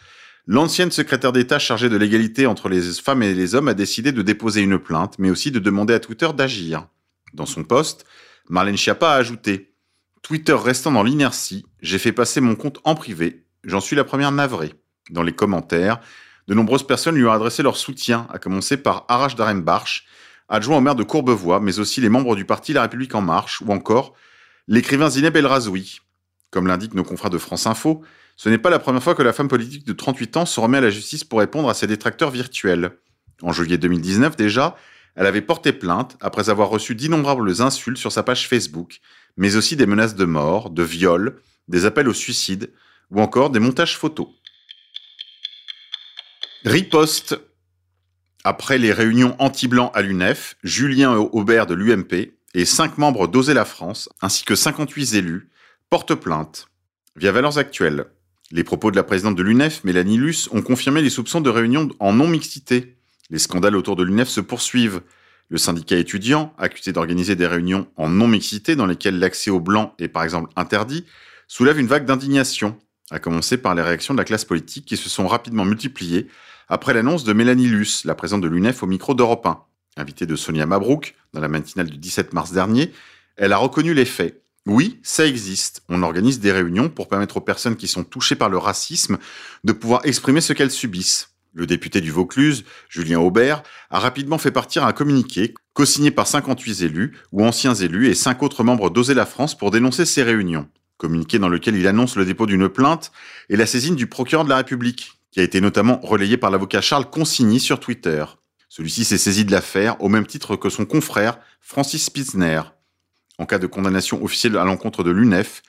l'ancienne 0.46 0.90
secrétaire 0.90 1.32
d'État 1.32 1.58
chargée 1.58 1.88
de 1.88 1.96
l'égalité 1.96 2.46
entre 2.46 2.68
les 2.68 2.82
femmes 2.92 3.22
et 3.22 3.34
les 3.34 3.54
hommes 3.54 3.68
a 3.68 3.74
décidé 3.74 4.12
de 4.12 4.22
déposer 4.22 4.60
une 4.60 4.78
plainte, 4.78 5.18
mais 5.18 5.30
aussi 5.30 5.50
de 5.50 5.58
demander 5.58 5.94
à 5.94 6.00
Twitter 6.00 6.28
d'agir. 6.36 6.86
Dans 7.32 7.46
son 7.46 7.64
poste, 7.64 8.04
Marlène 8.50 8.76
Schiappa 8.76 9.10
a 9.10 9.16
ajouté 9.16 9.74
Twitter 10.22 10.52
restant 10.52 10.92
dans 10.92 11.02
l'inertie, 11.02 11.64
j'ai 11.80 11.98
fait 11.98 12.12
passer 12.12 12.40
mon 12.42 12.54
compte 12.54 12.78
en 12.84 12.94
privé, 12.94 13.46
j'en 13.64 13.80
suis 13.80 13.96
la 13.96 14.04
première 14.04 14.30
navrée. 14.30 14.74
Dans 15.10 15.22
les 15.22 15.32
commentaires, 15.32 16.00
de 16.46 16.54
nombreuses 16.54 16.86
personnes 16.86 17.16
lui 17.16 17.24
ont 17.24 17.32
adressé 17.32 17.62
leur 17.62 17.78
soutien, 17.78 18.26
à 18.30 18.38
commencer 18.38 18.76
par 18.76 19.06
Arash 19.08 19.34
Darembarch, 19.34 20.06
adjoint 20.50 20.76
au 20.76 20.80
maire 20.82 20.94
de 20.94 21.04
Courbevoie, 21.04 21.60
mais 21.60 21.78
aussi 21.78 22.02
les 22.02 22.10
membres 22.10 22.36
du 22.36 22.44
parti 22.44 22.74
La 22.74 22.82
République 22.82 23.14
En 23.14 23.22
Marche, 23.22 23.62
ou 23.62 23.72
encore 23.72 24.14
l'écrivain 24.66 25.08
Zineb 25.08 25.36
El 25.36 25.46
Razoui, 25.46 26.00
comme 26.50 26.66
l'indiquent 26.66 26.94
nos 26.94 27.04
confrères 27.04 27.30
de 27.30 27.38
France 27.38 27.66
Info, 27.66 28.02
ce 28.36 28.48
n'est 28.48 28.58
pas 28.58 28.70
la 28.70 28.78
première 28.78 29.02
fois 29.02 29.14
que 29.14 29.22
la 29.22 29.32
femme 29.32 29.48
politique 29.48 29.86
de 29.86 29.92
38 29.92 30.36
ans 30.36 30.46
se 30.46 30.60
remet 30.60 30.78
à 30.78 30.82
la 30.82 30.90
justice 30.90 31.24
pour 31.24 31.40
répondre 31.40 31.68
à 31.68 31.74
ses 31.74 31.86
détracteurs 31.86 32.30
virtuels. 32.30 32.92
En 33.42 33.52
juillet 33.52 33.78
2019 33.78 34.36
déjà, 34.36 34.76
Elle 35.20 35.26
avait 35.26 35.42
porté 35.42 35.72
plainte 35.72 36.16
après 36.20 36.48
avoir 36.48 36.68
reçu 36.68 36.94
d'innombrables 36.94 37.60
insultes 37.60 37.98
sur 37.98 38.12
sa 38.12 38.22
page 38.22 38.46
Facebook, 38.46 39.00
mais 39.36 39.56
aussi 39.56 39.74
des 39.74 39.86
menaces 39.86 40.14
de 40.14 40.24
mort, 40.24 40.70
de 40.70 40.84
viol, 40.84 41.40
des 41.66 41.86
appels 41.86 42.08
au 42.08 42.14
suicide 42.14 42.72
ou 43.10 43.20
encore 43.20 43.50
des 43.50 43.58
montages 43.58 43.98
photos. 43.98 44.28
Riposte. 46.64 47.36
Après 48.44 48.78
les 48.78 48.92
réunions 48.92 49.34
anti-blanc 49.40 49.90
à 49.92 50.02
l'UNEF, 50.02 50.56
Julien 50.62 51.16
Aubert 51.16 51.66
de 51.66 51.74
l'UMP 51.74 52.32
et 52.54 52.64
cinq 52.64 52.96
membres 52.96 53.26
d'Oser 53.26 53.54
la 53.54 53.64
France, 53.64 54.08
ainsi 54.22 54.44
que 54.44 54.54
58 54.54 55.14
élus, 55.14 55.50
portent 55.90 56.14
plainte. 56.14 56.68
Via 57.16 57.32
Valeurs 57.32 57.58
Actuelles, 57.58 58.06
les 58.50 58.64
propos 58.64 58.90
de 58.90 58.96
la 58.96 59.02
présidente 59.02 59.36
de 59.36 59.42
l'UNEF, 59.42 59.84
Mélanie 59.84 60.18
Luce, 60.18 60.48
ont 60.52 60.62
confirmé 60.62 61.00
les 61.02 61.10
soupçons 61.10 61.40
de 61.40 61.50
réunion 61.50 61.88
en 61.98 62.12
non-mixité. 62.12 62.96
Les 63.30 63.38
scandales 63.38 63.76
autour 63.76 63.96
de 63.96 64.02
l'UNEF 64.02 64.28
se 64.28 64.40
poursuivent. 64.40 65.00
Le 65.48 65.56
syndicat 65.56 65.96
étudiant, 65.96 66.52
accusé 66.58 66.92
d'organiser 66.92 67.36
des 67.36 67.46
réunions 67.46 67.88
en 67.96 68.10
non-mixité 68.10 68.76
dans 68.76 68.84
lesquelles 68.84 69.18
l'accès 69.18 69.50
aux 69.50 69.60
blancs 69.60 69.94
est 69.98 70.08
par 70.08 70.24
exemple 70.24 70.50
interdit, 70.56 71.06
soulève 71.46 71.78
une 71.78 71.86
vague 71.86 72.04
d'indignation, 72.04 72.78
à 73.10 73.18
commencer 73.18 73.56
par 73.56 73.74
les 73.74 73.80
réactions 73.80 74.12
de 74.12 74.18
la 74.18 74.24
classe 74.24 74.44
politique 74.44 74.84
qui 74.84 74.98
se 74.98 75.08
sont 75.08 75.26
rapidement 75.26 75.64
multipliées 75.64 76.28
après 76.68 76.92
l'annonce 76.92 77.24
de 77.24 77.32
Mélanie 77.32 77.66
Luce, 77.66 78.04
la 78.04 78.14
présidente 78.14 78.42
de 78.42 78.48
l'UNEF 78.48 78.82
au 78.82 78.86
micro 78.86 79.14
d'Europe 79.14 79.46
1. 79.46 79.58
Invitée 79.96 80.26
de 80.26 80.36
Sonia 80.36 80.66
Mabrouk 80.66 81.14
dans 81.32 81.40
la 81.40 81.48
matinale 81.48 81.88
du 81.88 81.96
17 81.96 82.34
mars 82.34 82.52
dernier, 82.52 82.92
elle 83.36 83.54
a 83.54 83.56
reconnu 83.56 83.94
les 83.94 84.04
faits. 84.04 84.42
Oui, 84.66 85.00
ça 85.02 85.26
existe. 85.26 85.82
On 85.88 86.02
organise 86.02 86.40
des 86.40 86.52
réunions 86.52 86.88
pour 86.88 87.08
permettre 87.08 87.38
aux 87.38 87.42
personnes 87.42 87.76
qui 87.76 87.88
sont 87.88 88.04
touchées 88.04 88.36
par 88.36 88.48
le 88.48 88.58
racisme 88.58 89.18
de 89.64 89.72
pouvoir 89.72 90.02
exprimer 90.04 90.40
ce 90.40 90.52
qu'elles 90.52 90.70
subissent. 90.70 91.30
Le 91.54 91.66
député 91.66 92.00
du 92.00 92.10
Vaucluse, 92.10 92.64
Julien 92.88 93.18
Aubert, 93.18 93.62
a 93.90 93.98
rapidement 93.98 94.38
fait 94.38 94.50
partir 94.50 94.84
un 94.84 94.92
communiqué 94.92 95.54
co-signé 95.72 96.10
par 96.10 96.26
58 96.26 96.82
élus 96.82 97.16
ou 97.32 97.44
anciens 97.44 97.74
élus 97.74 98.08
et 98.08 98.14
5 98.14 98.42
autres 98.42 98.62
membres 98.62 98.90
d'Oser 98.90 99.14
la 99.14 99.26
France 99.26 99.56
pour 99.56 99.70
dénoncer 99.70 100.04
ces 100.04 100.22
réunions 100.22 100.68
communiqué 100.98 101.38
dans 101.38 101.48
lequel 101.48 101.76
il 101.76 101.86
annonce 101.86 102.16
le 102.16 102.26
dépôt 102.26 102.44
d'une 102.44 102.68
plainte 102.68 103.12
et 103.48 103.56
la 103.56 103.66
saisine 103.66 103.96
du 103.96 104.06
procureur 104.06 104.44
de 104.44 104.50
la 104.50 104.58
République, 104.58 105.12
qui 105.30 105.40
a 105.40 105.42
été 105.42 105.60
notamment 105.60 106.00
relayé 106.02 106.36
par 106.36 106.50
l'avocat 106.50 106.82
Charles 106.82 107.08
Consigny 107.08 107.60
sur 107.60 107.80
Twitter. 107.80 108.24
Celui-ci 108.68 109.04
s'est 109.04 109.18
saisi 109.18 109.46
de 109.46 109.52
l'affaire 109.52 110.02
au 110.02 110.08
même 110.08 110.26
titre 110.26 110.56
que 110.56 110.68
son 110.68 110.84
confrère 110.84 111.38
Francis 111.60 112.04
Spitzner. 112.04 112.60
En 113.38 113.46
cas 113.46 113.58
de 113.58 113.66
condamnation 113.66 114.22
officielle 114.22 114.56
à 114.56 114.64
l'encontre 114.64 115.04
de 115.04 115.10
l'UNEF, 115.12 115.62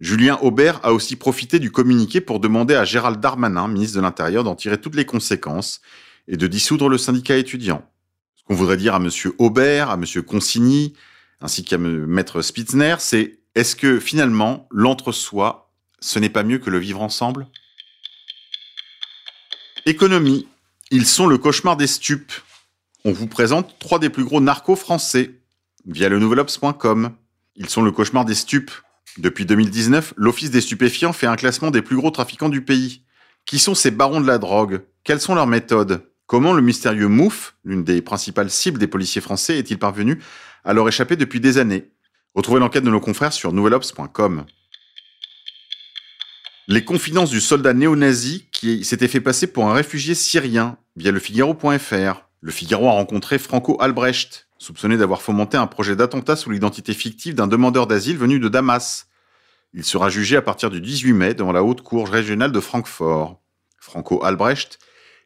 Julien 0.00 0.38
Aubert 0.42 0.80
a 0.84 0.92
aussi 0.92 1.16
profité 1.16 1.58
du 1.58 1.72
communiqué 1.72 2.20
pour 2.20 2.38
demander 2.38 2.74
à 2.74 2.84
Gérald 2.84 3.18
Darmanin, 3.18 3.66
ministre 3.66 3.96
de 3.96 4.02
l'Intérieur, 4.02 4.44
d'en 4.44 4.54
tirer 4.54 4.80
toutes 4.80 4.94
les 4.94 5.06
conséquences 5.06 5.80
et 6.28 6.36
de 6.36 6.46
dissoudre 6.46 6.88
le 6.88 6.98
syndicat 6.98 7.36
étudiant. 7.36 7.88
Ce 8.36 8.44
qu'on 8.44 8.54
voudrait 8.54 8.76
dire 8.76 8.94
à 8.94 8.98
M. 8.98 9.10
Aubert, 9.38 9.90
à 9.90 9.94
M. 9.94 10.04
Consigny, 10.22 10.94
ainsi 11.40 11.64
qu'à 11.64 11.78
Maître 11.78 12.42
Spitzner, 12.42 12.96
c'est 13.00 13.40
est-ce 13.54 13.74
que 13.74 13.98
finalement, 13.98 14.68
l'entre-soi, 14.70 15.72
ce 16.00 16.18
n'est 16.18 16.30
pas 16.30 16.44
mieux 16.44 16.58
que 16.58 16.70
le 16.70 16.78
vivre 16.78 17.02
ensemble? 17.02 17.48
Économie. 19.86 20.46
Ils 20.92 21.06
sont 21.06 21.26
le 21.26 21.38
cauchemar 21.38 21.76
des 21.76 21.88
stupes. 21.88 22.32
On 23.04 23.12
vous 23.12 23.26
présente 23.26 23.78
trois 23.80 23.98
des 23.98 24.10
plus 24.10 24.24
gros 24.24 24.40
narcos 24.40 24.76
français 24.76 25.40
via 25.86 26.08
le 26.08 26.18
nouvelops.com. 26.18 27.12
Ils 27.56 27.68
sont 27.68 27.82
le 27.82 27.92
cauchemar 27.92 28.24
des 28.24 28.34
stupes. 28.34 28.70
Depuis 29.18 29.46
2019, 29.46 30.14
l'Office 30.16 30.50
des 30.50 30.60
stupéfiants 30.60 31.12
fait 31.12 31.26
un 31.26 31.36
classement 31.36 31.70
des 31.70 31.82
plus 31.82 31.96
gros 31.96 32.10
trafiquants 32.10 32.48
du 32.48 32.62
pays. 32.62 33.02
Qui 33.46 33.58
sont 33.58 33.74
ces 33.74 33.90
barons 33.90 34.20
de 34.20 34.26
la 34.26 34.38
drogue? 34.38 34.82
Quelles 35.04 35.20
sont 35.20 35.34
leurs 35.34 35.46
méthodes? 35.46 36.02
Comment 36.26 36.52
le 36.52 36.60
mystérieux 36.60 37.06
Mouf, 37.06 37.54
l'une 37.64 37.84
des 37.84 38.02
principales 38.02 38.50
cibles 38.50 38.78
des 38.78 38.88
policiers 38.88 39.20
français, 39.20 39.58
est-il 39.58 39.78
parvenu 39.78 40.20
à 40.64 40.74
leur 40.74 40.88
échapper 40.88 41.14
depuis 41.14 41.38
des 41.38 41.58
années? 41.58 41.92
Retrouvez 42.34 42.58
l'enquête 42.58 42.84
de 42.84 42.90
nos 42.90 43.00
confrères 43.00 43.32
sur 43.32 43.52
nouvelops.com. 43.52 44.44
Les 46.68 46.84
confidences 46.84 47.30
du 47.30 47.40
soldat 47.40 47.72
néo-nazi 47.72 48.48
qui 48.50 48.84
s'était 48.84 49.06
fait 49.06 49.20
passer 49.20 49.46
pour 49.46 49.70
un 49.70 49.72
réfugié 49.72 50.16
syrien 50.16 50.76
via 50.96 51.12
le 51.12 51.20
Figaro.fr. 51.20 52.26
Le 52.40 52.52
Figaro 52.52 52.88
a 52.88 52.92
rencontré 52.92 53.38
Franco 53.38 53.80
Albrecht, 53.80 54.45
soupçonné 54.58 54.96
d'avoir 54.96 55.22
fomenté 55.22 55.56
un 55.56 55.66
projet 55.66 55.96
d'attentat 55.96 56.36
sous 56.36 56.50
l'identité 56.50 56.94
fictive 56.94 57.34
d'un 57.34 57.46
demandeur 57.46 57.86
d'asile 57.86 58.16
venu 58.16 58.38
de 58.38 58.48
Damas. 58.48 59.06
Il 59.74 59.84
sera 59.84 60.08
jugé 60.08 60.36
à 60.36 60.42
partir 60.42 60.70
du 60.70 60.80
18 60.80 61.12
mai 61.12 61.34
devant 61.34 61.52
la 61.52 61.62
haute 61.62 61.82
cour 61.82 62.08
régionale 62.08 62.52
de 62.52 62.60
Francfort. 62.60 63.40
Franco 63.78 64.24
Albrecht 64.24 64.78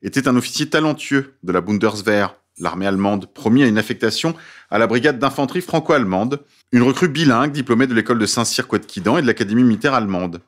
était 0.03 0.29
un 0.29 0.37
officier 0.37 0.69
talentueux 0.69 1.35
de 1.43 1.53
la 1.53 1.61
Bundeswehr, 1.61 2.37
l'armée 2.59 2.87
allemande, 2.87 3.33
promis 3.33 3.63
à 3.63 3.67
une 3.67 3.79
affectation 3.79 4.35
à 4.71 4.79
la 4.79 4.87
brigade 4.87 5.19
d'infanterie 5.19 5.61
franco-allemande, 5.61 6.41
une 6.73 6.83
recrue 6.83 7.09
bilingue 7.09 7.53
diplômée 7.53 7.87
de 7.87 7.95
l'école 7.95 8.19
de 8.19 8.27
Saint-Cyr 8.27 8.69
Quidan 8.69 9.19
et 9.19 9.23
de 9.23 9.27
l'académie 9.27 9.65
militaire 9.65 9.95
allemande. 9.95 10.41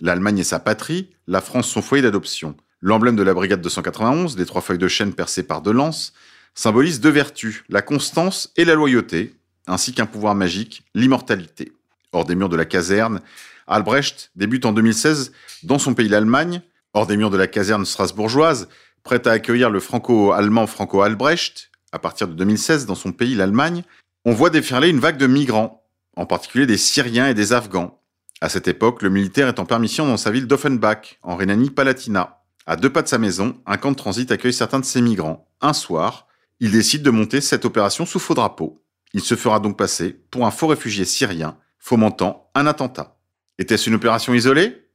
L'Allemagne 0.00 0.38
est 0.38 0.44
sa 0.44 0.60
patrie, 0.60 1.10
la 1.26 1.40
France 1.40 1.68
son 1.68 1.82
foyer 1.82 2.02
d'adoption. 2.02 2.56
L'emblème 2.80 3.16
de 3.16 3.22
la 3.22 3.34
brigade 3.34 3.60
291, 3.60 4.38
les 4.38 4.46
trois 4.46 4.60
feuilles 4.60 4.78
de 4.78 4.88
chêne 4.88 5.12
percées 5.12 5.42
par 5.42 5.62
deux 5.62 5.72
lances, 5.72 6.12
symbolise 6.58 6.98
deux 6.98 7.10
vertus, 7.10 7.62
la 7.68 7.82
constance 7.82 8.52
et 8.56 8.64
la 8.64 8.74
loyauté, 8.74 9.32
ainsi 9.68 9.92
qu'un 9.92 10.06
pouvoir 10.06 10.34
magique, 10.34 10.82
l'immortalité. 10.92 11.70
Hors 12.10 12.24
des 12.24 12.34
murs 12.34 12.48
de 12.48 12.56
la 12.56 12.64
caserne, 12.64 13.20
Albrecht 13.68 14.32
débute 14.34 14.66
en 14.66 14.72
2016 14.72 15.30
dans 15.62 15.78
son 15.78 15.94
pays 15.94 16.08
l'Allemagne, 16.08 16.60
hors 16.94 17.06
des 17.06 17.16
murs 17.16 17.30
de 17.30 17.36
la 17.36 17.46
caserne 17.46 17.86
strasbourgeoise, 17.86 18.68
prête 19.04 19.28
à 19.28 19.32
accueillir 19.32 19.70
le 19.70 19.78
franco-allemand 19.78 20.66
Franco 20.66 21.00
Albrecht, 21.00 21.70
à 21.92 22.00
partir 22.00 22.26
de 22.26 22.34
2016 22.34 22.86
dans 22.86 22.96
son 22.96 23.12
pays, 23.12 23.36
l'Allemagne, 23.36 23.84
on 24.24 24.32
voit 24.32 24.50
déferler 24.50 24.88
une 24.88 24.98
vague 24.98 25.16
de 25.16 25.28
migrants, 25.28 25.84
en 26.16 26.26
particulier 26.26 26.66
des 26.66 26.76
Syriens 26.76 27.28
et 27.28 27.34
des 27.34 27.52
Afghans. 27.52 28.00
À 28.40 28.48
cette 28.48 28.66
époque, 28.66 29.02
le 29.02 29.10
militaire 29.10 29.46
est 29.46 29.60
en 29.60 29.64
permission 29.64 30.08
dans 30.08 30.16
sa 30.16 30.32
ville 30.32 30.48
d'Offenbach, 30.48 31.20
en 31.22 31.36
Rhénanie-Palatinat. 31.36 32.42
À 32.66 32.74
deux 32.74 32.90
pas 32.90 33.02
de 33.02 33.08
sa 33.08 33.18
maison, 33.18 33.60
un 33.64 33.76
camp 33.76 33.92
de 33.92 33.96
transit 33.96 34.32
accueille 34.32 34.52
certains 34.52 34.80
de 34.80 34.84
ces 34.84 35.00
migrants. 35.00 35.48
Un 35.60 35.72
soir, 35.72 36.27
il 36.60 36.72
décide 36.72 37.02
de 37.02 37.10
monter 37.10 37.40
cette 37.40 37.64
opération 37.64 38.04
sous 38.06 38.18
faux 38.18 38.34
drapeau. 38.34 38.84
Il 39.12 39.22
se 39.22 39.36
fera 39.36 39.60
donc 39.60 39.76
passer 39.76 40.12
pour 40.30 40.46
un 40.46 40.50
faux 40.50 40.66
réfugié 40.66 41.04
syrien, 41.04 41.58
fomentant 41.78 42.50
un 42.54 42.66
attentat. 42.66 43.16
Était-ce 43.58 43.88
une 43.88 43.96
opération 43.96 44.34
isolée 44.34 44.88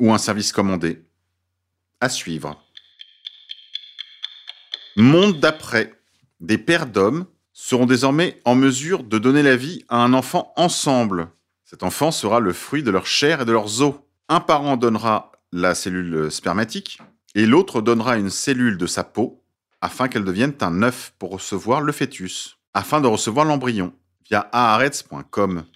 ou 0.00 0.12
un 0.12 0.18
service 0.18 0.52
commandé? 0.52 1.04
À 2.00 2.08
suivre. 2.08 2.62
Monde 4.96 5.40
d'après. 5.40 6.00
Des 6.40 6.58
pères 6.58 6.86
d'hommes 6.86 7.26
seront 7.52 7.86
désormais 7.86 8.40
en 8.44 8.54
mesure 8.54 9.04
de 9.04 9.18
donner 9.18 9.42
la 9.42 9.56
vie 9.56 9.84
à 9.88 9.98
un 9.98 10.12
enfant 10.12 10.52
ensemble. 10.56 11.28
Cet 11.64 11.82
enfant 11.82 12.10
sera 12.10 12.40
le 12.40 12.52
fruit 12.52 12.82
de 12.82 12.90
leur 12.90 13.06
chair 13.06 13.40
et 13.40 13.44
de 13.44 13.52
leurs 13.52 13.82
os. 13.82 13.94
Un 14.28 14.40
parent 14.40 14.76
donnera 14.76 15.32
la 15.52 15.74
cellule 15.74 16.30
spermatique 16.30 16.98
et 17.34 17.46
l'autre 17.46 17.80
donnera 17.80 18.18
une 18.18 18.30
cellule 18.30 18.76
de 18.76 18.86
sa 18.86 19.04
peau 19.04 19.43
afin 19.84 20.08
qu'elle 20.08 20.24
devienne 20.24 20.54
un 20.62 20.82
œuf 20.82 21.12
pour 21.18 21.32
recevoir 21.32 21.82
le 21.82 21.92
fœtus, 21.92 22.56
afin 22.72 23.02
de 23.02 23.06
recevoir 23.06 23.44
l'embryon 23.44 23.92
via 24.26 24.48
aharets.com. 24.50 25.66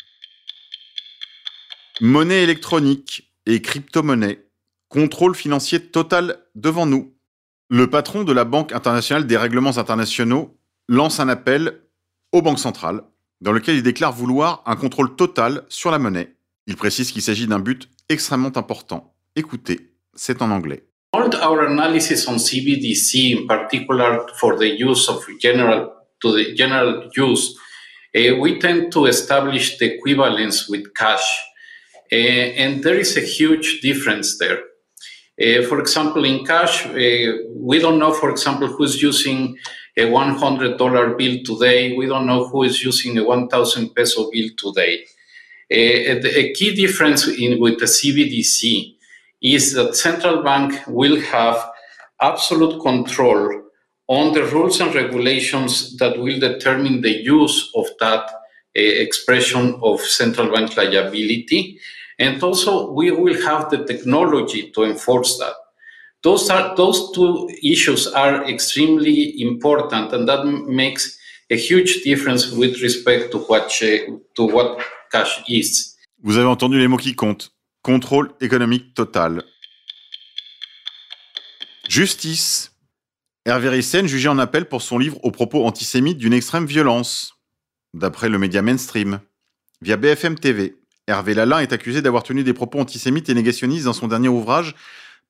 Monnaie 2.00 2.42
électronique 2.42 3.30
et 3.44 3.60
crypto-monnaie. 3.60 4.46
Contrôle 4.88 5.34
financier 5.34 5.90
total 5.90 6.38
devant 6.54 6.86
nous. 6.86 7.14
Le 7.68 7.90
patron 7.90 8.24
de 8.24 8.32
la 8.32 8.44
Banque 8.44 8.72
internationale 8.72 9.26
des 9.26 9.36
règlements 9.36 9.76
internationaux 9.76 10.58
lance 10.88 11.20
un 11.20 11.28
appel 11.28 11.82
aux 12.32 12.40
banques 12.40 12.60
centrales 12.60 13.02
dans 13.42 13.52
lequel 13.52 13.76
il 13.76 13.82
déclare 13.82 14.14
vouloir 14.14 14.62
un 14.64 14.76
contrôle 14.76 15.16
total 15.16 15.66
sur 15.68 15.90
la 15.90 15.98
monnaie. 15.98 16.34
Il 16.66 16.76
précise 16.76 17.12
qu'il 17.12 17.20
s'agit 17.20 17.46
d'un 17.46 17.58
but 17.58 17.90
extrêmement 18.08 18.56
important. 18.56 19.14
Écoutez, 19.36 19.92
c'est 20.14 20.40
en 20.40 20.50
anglais. 20.50 20.87
All 21.18 21.34
our 21.34 21.66
analysis 21.66 22.28
on 22.28 22.36
CBDC, 22.36 23.36
in 23.36 23.48
particular 23.48 24.28
for 24.38 24.56
the 24.56 24.68
use 24.68 25.08
of 25.08 25.26
general 25.40 25.92
to 26.22 26.32
the 26.32 26.54
general 26.54 27.10
use, 27.16 27.58
uh, 28.16 28.36
we 28.36 28.60
tend 28.60 28.92
to 28.92 29.06
establish 29.06 29.78
the 29.78 29.96
equivalence 29.96 30.68
with 30.68 30.94
cash, 30.94 31.28
uh, 32.12 32.14
and 32.14 32.84
there 32.84 32.94
is 32.94 33.16
a 33.16 33.20
huge 33.20 33.80
difference 33.80 34.38
there. 34.38 34.60
Uh, 35.42 35.66
for 35.68 35.80
example, 35.80 36.24
in 36.24 36.44
cash, 36.44 36.86
uh, 36.86 37.32
we 37.52 37.80
don't 37.80 37.98
know, 37.98 38.12
for 38.12 38.30
example, 38.30 38.68
who's 38.68 39.02
using 39.02 39.58
a 39.96 40.02
$100 40.02 41.18
bill 41.18 41.38
today. 41.44 41.96
We 41.96 42.06
don't 42.06 42.26
know 42.26 42.46
who 42.46 42.62
is 42.62 42.84
using 42.84 43.18
a 43.18 43.24
1,000 43.24 43.92
peso 43.92 44.30
bill 44.30 44.50
today. 44.56 45.04
Uh, 45.68 46.20
a 46.42 46.52
key 46.52 46.76
difference 46.76 47.26
in, 47.26 47.58
with 47.60 47.80
the 47.80 47.86
CBDC 47.86 48.97
is 49.42 49.72
that 49.74 49.96
central 49.96 50.42
bank 50.42 50.80
will 50.86 51.20
have 51.20 51.70
absolute 52.20 52.80
control 52.82 53.62
on 54.08 54.32
the 54.32 54.44
rules 54.44 54.80
and 54.80 54.94
regulations 54.94 55.96
that 55.98 56.18
will 56.18 56.40
determine 56.40 57.00
the 57.02 57.22
use 57.22 57.70
of 57.76 57.86
that 58.00 58.24
uh, 58.30 58.32
expression 58.74 59.78
of 59.82 60.00
central 60.00 60.50
bank 60.52 60.76
liability 60.76 61.78
and 62.18 62.42
also, 62.42 62.90
we 62.90 63.12
will 63.12 63.40
have 63.42 63.70
the 63.70 63.84
technology 63.84 64.70
to 64.72 64.82
enforce 64.82 65.38
that. 65.38 65.54
Those 66.22 66.50
are 66.50 66.74
those 66.74 67.12
two 67.12 67.48
issues 67.62 68.08
are 68.08 68.44
extremely 68.48 69.40
important, 69.40 70.12
and 70.12 70.28
that 70.28 70.44
makes 70.66 71.16
a 71.48 71.56
huge 71.56 72.02
difference 72.02 72.50
with 72.50 72.82
respect 72.82 73.30
to 73.30 73.38
what, 73.38 73.70
to 73.70 74.42
what 74.42 74.80
cash 75.12 75.42
is. 75.48 75.94
Vous 76.20 76.36
avez 76.36 76.48
entendu 76.48 76.78
les 76.78 76.88
mots 76.88 76.98
qui 76.98 77.14
comptent. 77.14 77.52
Contrôle 77.88 78.32
économique 78.42 78.92
total. 78.92 79.44
Justice. 81.88 82.76
Hervé 83.46 83.70
Ryssen 83.70 84.06
jugé 84.06 84.28
en 84.28 84.38
appel 84.38 84.66
pour 84.66 84.82
son 84.82 84.98
livre 84.98 85.16
aux 85.24 85.30
propos 85.30 85.64
antisémites 85.64 86.18
d'une 86.18 86.34
extrême 86.34 86.66
violence, 86.66 87.38
d'après 87.94 88.28
le 88.28 88.36
média 88.36 88.60
mainstream. 88.60 89.20
Via 89.80 89.96
BFM 89.96 90.38
TV, 90.38 90.76
Hervé 91.06 91.32
Lalin 91.32 91.60
est 91.60 91.72
accusé 91.72 92.02
d'avoir 92.02 92.24
tenu 92.24 92.44
des 92.44 92.52
propos 92.52 92.78
antisémites 92.78 93.30
et 93.30 93.34
négationnistes 93.34 93.86
dans 93.86 93.94
son 93.94 94.08
dernier 94.08 94.28
ouvrage, 94.28 94.74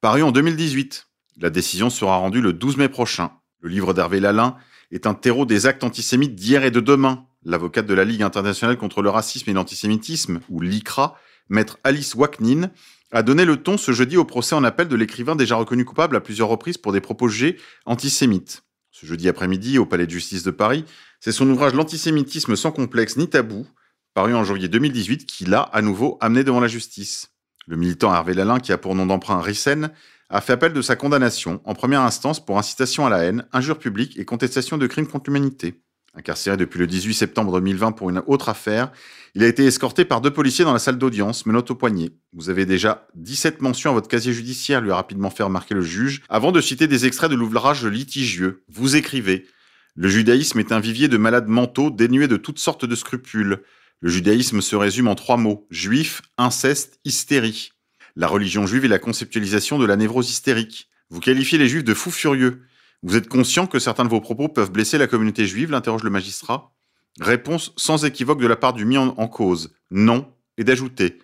paru 0.00 0.24
en 0.24 0.32
2018. 0.32 1.06
La 1.36 1.50
décision 1.50 1.90
sera 1.90 2.16
rendue 2.16 2.40
le 2.40 2.52
12 2.52 2.76
mai 2.76 2.88
prochain. 2.88 3.30
Le 3.60 3.68
livre 3.68 3.94
d'Hervé 3.94 4.18
Lalin 4.18 4.56
est 4.90 5.06
un 5.06 5.14
terreau 5.14 5.46
des 5.46 5.66
actes 5.66 5.84
antisémites 5.84 6.34
d'hier 6.34 6.64
et 6.64 6.72
de 6.72 6.80
demain. 6.80 7.24
L'avocate 7.44 7.86
de 7.86 7.94
la 7.94 8.04
Ligue 8.04 8.24
internationale 8.24 8.78
contre 8.78 9.00
le 9.00 9.10
racisme 9.10 9.48
et 9.48 9.52
l'antisémitisme, 9.52 10.40
ou 10.48 10.60
l'ICRA, 10.60 11.16
maître 11.48 11.78
Alice 11.84 12.14
Waknin, 12.14 12.70
a 13.12 13.22
donné 13.22 13.44
le 13.44 13.56
ton 13.56 13.78
ce 13.78 13.92
jeudi 13.92 14.16
au 14.16 14.24
procès 14.24 14.54
en 14.54 14.64
appel 14.64 14.88
de 14.88 14.96
l'écrivain 14.96 15.36
déjà 15.36 15.56
reconnu 15.56 15.84
coupable 15.84 16.16
à 16.16 16.20
plusieurs 16.20 16.48
reprises 16.48 16.78
pour 16.78 16.92
des 16.92 17.00
propos 17.00 17.28
jugés 17.28 17.56
antisémites. 17.86 18.64
Ce 18.90 19.06
jeudi 19.06 19.28
après-midi, 19.28 19.78
au 19.78 19.86
Palais 19.86 20.06
de 20.06 20.10
justice 20.10 20.42
de 20.42 20.50
Paris, 20.50 20.84
c'est 21.20 21.32
son 21.32 21.48
ouvrage 21.48 21.74
L'antisémitisme 21.74 22.56
sans 22.56 22.72
complexe 22.72 23.16
ni 23.16 23.28
tabou, 23.28 23.66
paru 24.14 24.34
en 24.34 24.44
janvier 24.44 24.68
2018, 24.68 25.26
qui 25.26 25.44
l'a 25.44 25.60
à 25.60 25.82
nouveau 25.82 26.18
amené 26.20 26.44
devant 26.44 26.60
la 26.60 26.68
justice. 26.68 27.30
Le 27.66 27.76
militant 27.76 28.14
Hervé 28.14 28.34
Lalin, 28.34 28.60
qui 28.60 28.72
a 28.72 28.78
pour 28.78 28.94
nom 28.94 29.06
d'emprunt 29.06 29.40
Rissen, 29.40 29.90
a 30.30 30.40
fait 30.40 30.52
appel 30.52 30.72
de 30.72 30.82
sa 30.82 30.96
condamnation 30.96 31.60
en 31.64 31.74
première 31.74 32.02
instance 32.02 32.44
pour 32.44 32.58
incitation 32.58 33.06
à 33.06 33.10
la 33.10 33.18
haine, 33.24 33.46
injure 33.52 33.78
publique 33.78 34.18
et 34.18 34.24
contestation 34.24 34.78
de 34.78 34.86
crimes 34.86 35.06
contre 35.06 35.30
l'humanité. 35.30 35.80
Incarcéré 36.18 36.56
depuis 36.56 36.80
le 36.80 36.88
18 36.88 37.14
septembre 37.14 37.52
2020 37.60 37.92
pour 37.92 38.10
une 38.10 38.24
autre 38.26 38.48
affaire, 38.48 38.90
il 39.36 39.44
a 39.44 39.46
été 39.46 39.64
escorté 39.64 40.04
par 40.04 40.20
deux 40.20 40.32
policiers 40.32 40.64
dans 40.64 40.72
la 40.72 40.80
salle 40.80 40.98
d'audience, 40.98 41.46
menottes 41.46 41.70
au 41.70 41.76
poignet. 41.76 42.10
Vous 42.32 42.50
avez 42.50 42.66
déjà 42.66 43.06
17 43.14 43.62
mentions 43.62 43.90
à 43.90 43.92
votre 43.92 44.08
casier 44.08 44.32
judiciaire, 44.32 44.80
lui 44.80 44.90
a 44.90 44.96
rapidement 44.96 45.30
fait 45.30 45.44
remarquer 45.44 45.74
le 45.74 45.80
juge, 45.80 46.22
avant 46.28 46.50
de 46.50 46.60
citer 46.60 46.88
des 46.88 47.06
extraits 47.06 47.30
de 47.30 47.36
l'ouvrage 47.36 47.86
litigieux. 47.86 48.64
Vous 48.68 48.96
écrivez 48.96 49.46
Le 49.94 50.08
judaïsme 50.08 50.58
est 50.58 50.72
un 50.72 50.80
vivier 50.80 51.06
de 51.06 51.18
malades 51.18 51.46
mentaux 51.46 51.90
dénués 51.90 52.26
de 52.26 52.36
toutes 52.36 52.58
sortes 52.58 52.84
de 52.84 52.96
scrupules. 52.96 53.62
Le 54.00 54.10
judaïsme 54.10 54.60
se 54.60 54.74
résume 54.74 55.06
en 55.06 55.14
trois 55.14 55.36
mots 55.36 55.68
juif, 55.70 56.22
inceste, 56.36 56.98
hystérie. 57.04 57.70
La 58.16 58.26
religion 58.26 58.66
juive 58.66 58.86
est 58.86 58.88
la 58.88 58.98
conceptualisation 58.98 59.78
de 59.78 59.86
la 59.86 59.94
névrose 59.94 60.30
hystérique. 60.30 60.88
Vous 61.10 61.20
qualifiez 61.20 61.58
les 61.58 61.68
juifs 61.68 61.84
de 61.84 61.94
fous 61.94 62.10
furieux. 62.10 62.62
Vous 63.02 63.16
êtes 63.16 63.28
conscient 63.28 63.66
que 63.66 63.78
certains 63.78 64.04
de 64.04 64.08
vos 64.08 64.20
propos 64.20 64.48
peuvent 64.48 64.72
blesser 64.72 64.98
la 64.98 65.06
communauté 65.06 65.46
juive 65.46 65.70
l'interroge 65.70 66.02
le 66.02 66.10
magistrat. 66.10 66.74
Réponse 67.20 67.72
sans 67.76 68.04
équivoque 68.04 68.40
de 68.40 68.46
la 68.46 68.56
part 68.56 68.72
du 68.72 68.84
mis 68.84 68.98
en, 68.98 69.28
cause. 69.28 69.72
Non. 69.90 70.32
Et 70.56 70.64
d'ajouter. 70.64 71.18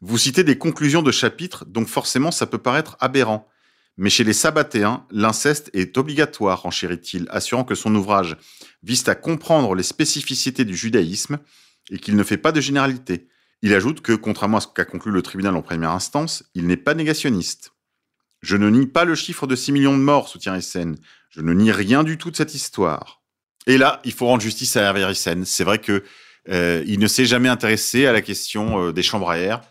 Vous 0.00 0.18
citez 0.18 0.44
des 0.44 0.58
conclusions 0.58 1.02
de 1.02 1.10
chapitres, 1.10 1.64
donc 1.64 1.88
forcément 1.88 2.30
ça 2.30 2.46
peut 2.46 2.58
paraître 2.58 2.96
aberrant. 3.00 3.48
Mais 3.96 4.10
chez 4.10 4.22
les 4.22 4.32
sabbatéens, 4.32 5.06
l'inceste 5.10 5.70
est 5.72 5.98
obligatoire, 5.98 6.66
enchérit-il, 6.66 7.26
assurant 7.30 7.64
que 7.64 7.74
son 7.74 7.94
ouvrage 7.94 8.36
vise 8.82 9.08
à 9.08 9.14
comprendre 9.14 9.74
les 9.74 9.82
spécificités 9.82 10.64
du 10.64 10.76
judaïsme 10.76 11.38
et 11.90 11.98
qu'il 11.98 12.14
ne 12.14 12.22
fait 12.22 12.36
pas 12.36 12.52
de 12.52 12.60
généralité. 12.60 13.28
Il 13.62 13.74
ajoute 13.74 14.02
que, 14.02 14.12
contrairement 14.12 14.58
à 14.58 14.60
ce 14.60 14.68
qu'a 14.68 14.84
conclu 14.84 15.10
le 15.10 15.22
tribunal 15.22 15.56
en 15.56 15.62
première 15.62 15.90
instance, 15.90 16.44
il 16.54 16.66
n'est 16.66 16.76
pas 16.76 16.94
négationniste. 16.94 17.72
Je 18.42 18.56
ne 18.56 18.68
nie 18.70 18.86
pas 18.86 19.04
le 19.04 19.14
chiffre 19.14 19.46
de 19.46 19.56
6 19.56 19.72
millions 19.72 19.96
de 19.96 20.02
morts, 20.02 20.28
soutient 20.28 20.60
SN. 20.60 20.94
Je 21.30 21.40
ne 21.40 21.52
nie 21.52 21.72
rien 21.72 22.04
du 22.04 22.18
tout 22.18 22.30
de 22.30 22.36
cette 22.36 22.54
histoire. 22.54 23.22
Et 23.66 23.78
là, 23.78 24.00
il 24.04 24.12
faut 24.12 24.26
rendre 24.26 24.42
justice 24.42 24.76
à 24.76 24.82
Hervé 24.82 25.04
Ryssen. 25.04 25.44
C'est 25.44 25.64
vrai 25.64 25.78
que 25.78 26.04
euh, 26.48 26.84
il 26.86 27.00
ne 27.00 27.06
s'est 27.06 27.24
jamais 27.24 27.48
intéressé 27.48 28.06
à 28.06 28.12
la 28.12 28.22
question 28.22 28.80
euh, 28.80 28.92
des 28.92 29.02
chambres 29.02 29.30
à 29.30 29.38
air 29.38 29.62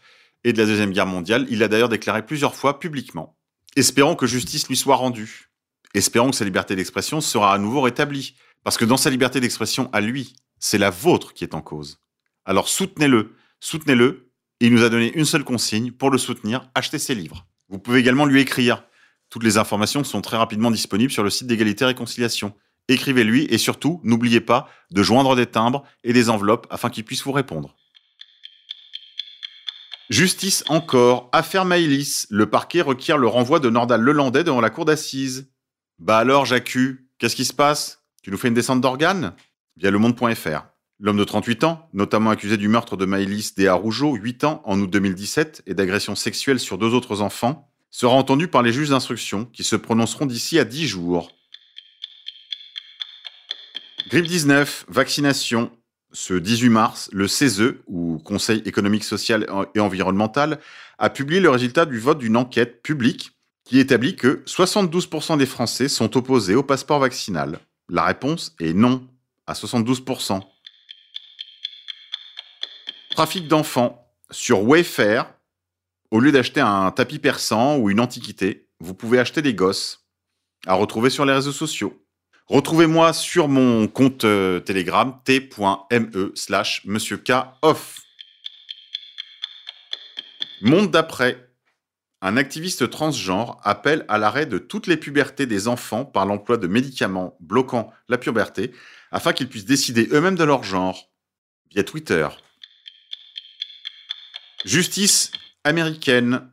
et 0.44 0.52
de 0.52 0.58
la 0.58 0.66
Deuxième 0.66 0.92
Guerre 0.92 1.06
mondiale. 1.06 1.48
Il 1.50 1.60
l'a 1.60 1.68
d'ailleurs 1.68 1.90
déclaré 1.90 2.26
plusieurs 2.26 2.56
fois 2.56 2.80
publiquement. 2.80 3.38
Espérons 3.76 4.16
que 4.16 4.28
justice 4.28 4.68
lui 4.68 4.76
soit 4.76 4.96
rendue. 4.96 5.50
Espérons 5.94 6.32
que 6.32 6.36
sa 6.36 6.46
liberté 6.46 6.76
d'expression 6.76 7.22
sera 7.22 7.54
à 7.54 7.58
nouveau 7.58 7.82
rétablie. 7.82 8.36
Parce 8.64 8.78
que 8.78 8.86
dans 8.86 8.98
sa 8.98 9.10
liberté 9.10 9.40
d'expression 9.40 9.90
à 9.94 10.02
lui, 10.02 10.36
c'est 10.60 10.78
la 10.78 10.90
vôtre 10.90 11.34
qui 11.34 11.44
est 11.44 11.56
en 11.56 11.62
cause. 11.62 12.00
Alors 12.44 12.68
soutenez-le, 12.68 13.36
soutenez-le. 13.60 14.30
Il 14.60 14.74
nous 14.74 14.84
a 14.84 14.90
donné 14.90 15.14
une 15.14 15.26
seule 15.26 15.44
consigne 15.44 15.92
pour 15.92 16.10
le 16.10 16.18
soutenir, 16.18 16.70
achetez 16.76 17.00
ses 17.00 17.16
livres. 17.16 17.46
Vous 17.70 17.80
pouvez 17.80 18.00
également 18.00 18.26
lui 18.26 18.42
écrire. 18.42 18.84
Toutes 19.30 19.44
les 19.44 19.58
informations 19.58 20.04
sont 20.04 20.22
très 20.22 20.38
rapidement 20.38 20.72
disponibles 20.72 21.12
sur 21.12 21.24
le 21.24 21.30
site 21.30 21.48
d'égalité 21.48 21.86
réconciliation. 21.86 22.54
Écrivez-lui 22.88 23.48
et 23.50 23.58
surtout, 23.58 24.00
n'oubliez 24.04 24.42
pas 24.42 24.70
de 24.92 25.02
joindre 25.02 25.36
des 25.36 25.48
timbres 25.48 25.84
et 26.04 26.14
des 26.14 26.30
enveloppes 26.30 26.68
afin 26.70 26.90
qu'il 26.90 27.04
puisse 27.04 27.24
vous 27.24 27.32
répondre. 27.32 27.76
Justice 30.10 30.64
encore. 30.68 31.30
Affaire 31.32 31.66
Maïlis. 31.66 32.28
Le 32.30 32.48
parquet 32.48 32.82
requiert 32.82 33.18
le 33.18 33.28
renvoi 33.28 33.60
de 33.60 33.72
Nordal 33.72 34.02
Lelandais 34.02 34.44
devant 34.44 34.62
la 34.62 34.70
cour 34.70 34.86
d'assises. 34.86 35.52
Bah 35.98 36.20
alors, 36.20 36.46
Jacu, 36.46 37.10
qu'est-ce 37.18 37.36
qui 37.36 37.46
se 37.46 37.54
passe? 37.54 38.04
Tu 38.22 38.30
nous 38.30 38.38
fais 38.38 38.50
une 38.50 38.54
descente 38.54 38.82
d'organes? 38.82 39.34
Via 39.78 39.90
le 39.90 39.98
monde.fr. 39.98 40.75
L'homme 41.00 41.18
de 41.18 41.26
38 41.26 41.66
ans, 41.66 41.90
notamment 41.92 42.30
accusé 42.30 42.56
du 42.56 42.70
meurtre 42.70 42.96
de 42.96 43.06
Maëlys 43.06 43.54
Déa 43.56 43.74
Rougeau, 43.74 44.16
8 44.16 44.46
ans, 44.46 44.62
en 44.64 44.80
août 44.80 44.90
2017, 44.90 45.64
et 45.68 45.74
d'agression 45.74 46.16
sexuelle 46.16 46.60
sur 46.60 46.78
deux 46.78 46.94
autres 46.94 47.22
enfants, 47.22 47.70
sera 47.92 48.14
entendu 48.16 48.48
par 48.48 48.62
les 48.62 48.72
juges 48.72 48.90
d'instruction, 48.90 49.46
qui 49.46 49.66
se 49.66 49.76
prononceront 49.76 50.26
d'ici 50.26 50.58
à 50.58 50.64
10 50.64 50.88
jours. 50.88 51.32
Grippe 54.10 54.28
19, 54.28 54.86
vaccination. 54.88 55.70
Ce 56.14 56.34
18 56.34 56.70
mars, 56.70 57.10
le 57.12 57.28
CESE, 57.28 57.74
ou 57.88 58.20
Conseil 58.20 58.62
économique, 58.66 59.04
social 59.04 59.46
et 59.74 59.82
environnemental, 59.82 60.60
a 60.98 61.10
publié 61.10 61.42
le 61.42 61.50
résultat 61.50 61.86
du 61.86 62.00
vote 62.00 62.20
d'une 62.20 62.38
enquête 62.38 62.82
publique 62.84 63.32
qui 63.66 63.80
établit 63.80 64.16
que 64.16 64.44
72% 64.46 65.38
des 65.38 65.46
Français 65.46 65.90
sont 65.90 66.16
opposés 66.16 66.56
au 66.56 66.64
passeport 66.64 67.00
vaccinal. 67.00 67.60
La 67.90 68.06
réponse 68.06 68.56
est 68.62 68.74
non, 68.74 69.06
à 69.46 69.54
72%. 69.54 70.42
Trafic 73.16 73.48
d'enfants. 73.48 74.12
Sur 74.30 74.64
Wayfair, 74.64 75.34
au 76.12 76.20
lieu 76.20 76.34
d'acheter 76.34 76.60
un 76.60 76.92
tapis 76.92 77.18
persan 77.18 77.78
ou 77.78 77.90
une 77.90 78.02
antiquité, 78.02 78.68
vous 78.82 78.94
pouvez 78.94 79.20
acheter 79.20 79.42
des 79.42 79.54
gosses 79.54 80.06
à 80.68 80.74
retrouver 80.74 81.10
sur 81.10 81.24
les 81.24 81.32
réseaux 81.32 81.54
sociaux. 81.54 82.06
Retrouvez-moi 82.48 83.14
sur 83.14 83.48
mon 83.48 83.88
compte 83.88 84.26
euh, 84.26 84.60
Telegram 84.60 85.18
t.me 85.24 86.34
slash 86.36 86.84
monsieur. 86.84 87.24
Monde 90.62 90.92
d'après. 90.92 91.50
Un 92.22 92.36
activiste 92.36 92.90
transgenre 92.90 93.62
appelle 93.64 94.04
à 94.10 94.18
l'arrêt 94.18 94.46
de 94.46 94.58
toutes 94.58 94.88
les 94.88 94.98
pubertés 94.98 95.46
des 95.46 95.70
enfants 95.70 96.04
par 96.04 96.26
l'emploi 96.26 96.58
de 96.58 96.68
médicaments 96.68 97.38
bloquant 97.40 97.94
la 98.10 98.18
puberté 98.18 98.74
afin 99.12 99.32
qu'ils 99.32 99.48
puissent 99.48 99.64
décider 99.64 100.10
eux-mêmes 100.12 100.36
de 100.36 100.44
leur 100.44 100.64
genre 100.64 101.10
via 101.72 101.86
Twitter. 101.86 102.28
Justice 104.66 105.32
américaine. 105.64 106.50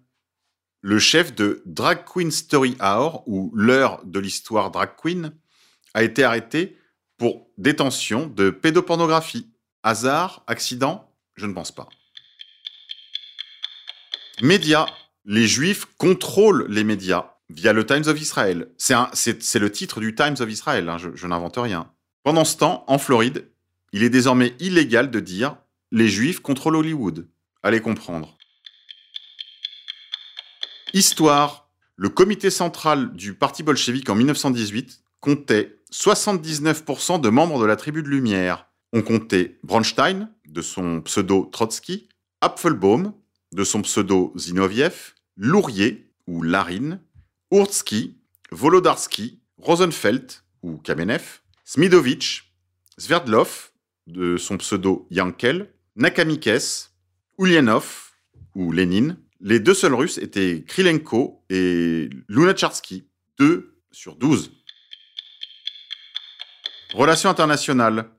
Le 0.83 0.99
chef 0.99 1.35
de 1.35 1.63
Drag 1.65 2.05
Queen 2.05 2.31
Story 2.31 2.77
Hour, 2.79 3.23
ou 3.27 3.51
l'heure 3.55 4.05
de 4.05 4.19
l'histoire 4.19 4.71
drag 4.71 4.91
queen, 5.01 5.33
a 5.95 6.03
été 6.03 6.23
arrêté 6.23 6.77
pour 7.17 7.49
détention 7.57 8.27
de 8.27 8.51
pédopornographie. 8.51 9.49
Hasard 9.83 10.45
Accident 10.47 11.11
Je 11.37 11.47
ne 11.47 11.55
pense 11.55 11.73
pas. 11.73 11.89
Médias. 14.43 14.87
Les 15.25 15.47
Juifs 15.47 15.87
contrôlent 15.97 16.67
les 16.69 16.85
médias 16.85 17.37
via 17.49 17.73
le 17.73 17.87
Times 17.87 18.09
of 18.09 18.21
Israel. 18.21 18.69
C'est 18.77 19.59
le 19.59 19.71
titre 19.71 20.01
du 20.01 20.15
Times 20.15 20.37
of 20.41 20.51
Israel, 20.51 20.89
hein, 20.89 20.99
je 20.99 21.27
n'invente 21.29 21.57
rien. 21.57 21.91
Pendant 22.25 22.45
ce 22.45 22.57
temps, 22.57 22.85
en 22.89 22.99
Floride, 22.99 23.49
il 23.93 24.03
est 24.03 24.11
désormais 24.11 24.55
illégal 24.59 25.11
de 25.11 25.21
dire 25.21 25.57
les 25.93 26.09
Juifs 26.09 26.41
contrôlent 26.41 26.77
Hollywood. 26.77 27.29
Allez 27.63 27.81
comprendre. 27.81 28.37
Histoire. 30.93 31.69
Le 31.97 32.09
comité 32.09 32.51
central 32.51 33.13
du 33.13 33.35
Parti 33.35 33.63
bolchevique 33.63 34.09
en 34.11 34.15
1918 34.15 35.03
comptait 35.21 35.79
79% 35.93 37.21
de 37.21 37.29
membres 37.29 37.61
de 37.61 37.67
la 37.67 37.77
tribu 37.77 38.03
de 38.03 38.09
Lumière. 38.09 38.67
On 38.93 39.03
comptait 39.03 39.59
Bronstein, 39.63 40.31
de 40.47 40.63
son 40.63 41.01
pseudo 41.03 41.45
Trotsky, 41.53 42.09
Apfelbaum, 42.41 43.15
de 43.53 43.65
son 43.65 43.83
pseudo 43.83 44.33
Zinoviev, 44.37 45.15
Lourier, 45.37 46.11
ou 46.27 46.43
Larine, 46.43 47.01
Urtsky, 47.53 48.19
Volodarsky, 48.51 49.41
Rosenfeld, 49.59 50.33
ou 50.63 50.79
Kamenev, 50.79 51.41
Smidovitch, 51.65 52.53
Sverdlov, 52.99 53.71
de 54.07 54.37
son 54.37 54.57
pseudo 54.59 55.07
Yankel, 55.11 55.73
Nakamikes, 55.97 56.92
Ulyanov, 57.39 58.13
ou 58.55 58.73
Lénine, 58.73 59.17
les 59.41 59.59
deux 59.59 59.75
seuls 59.75 59.95
Russes 59.95 60.19
étaient 60.19 60.65
Krylenko 60.67 61.45
et 61.51 62.11
Lunacharsky, 62.29 63.05
2 63.39 63.75
sur 63.91 64.17
12. 64.17 64.53
Relations 66.95 67.31
internationales, 67.31 68.11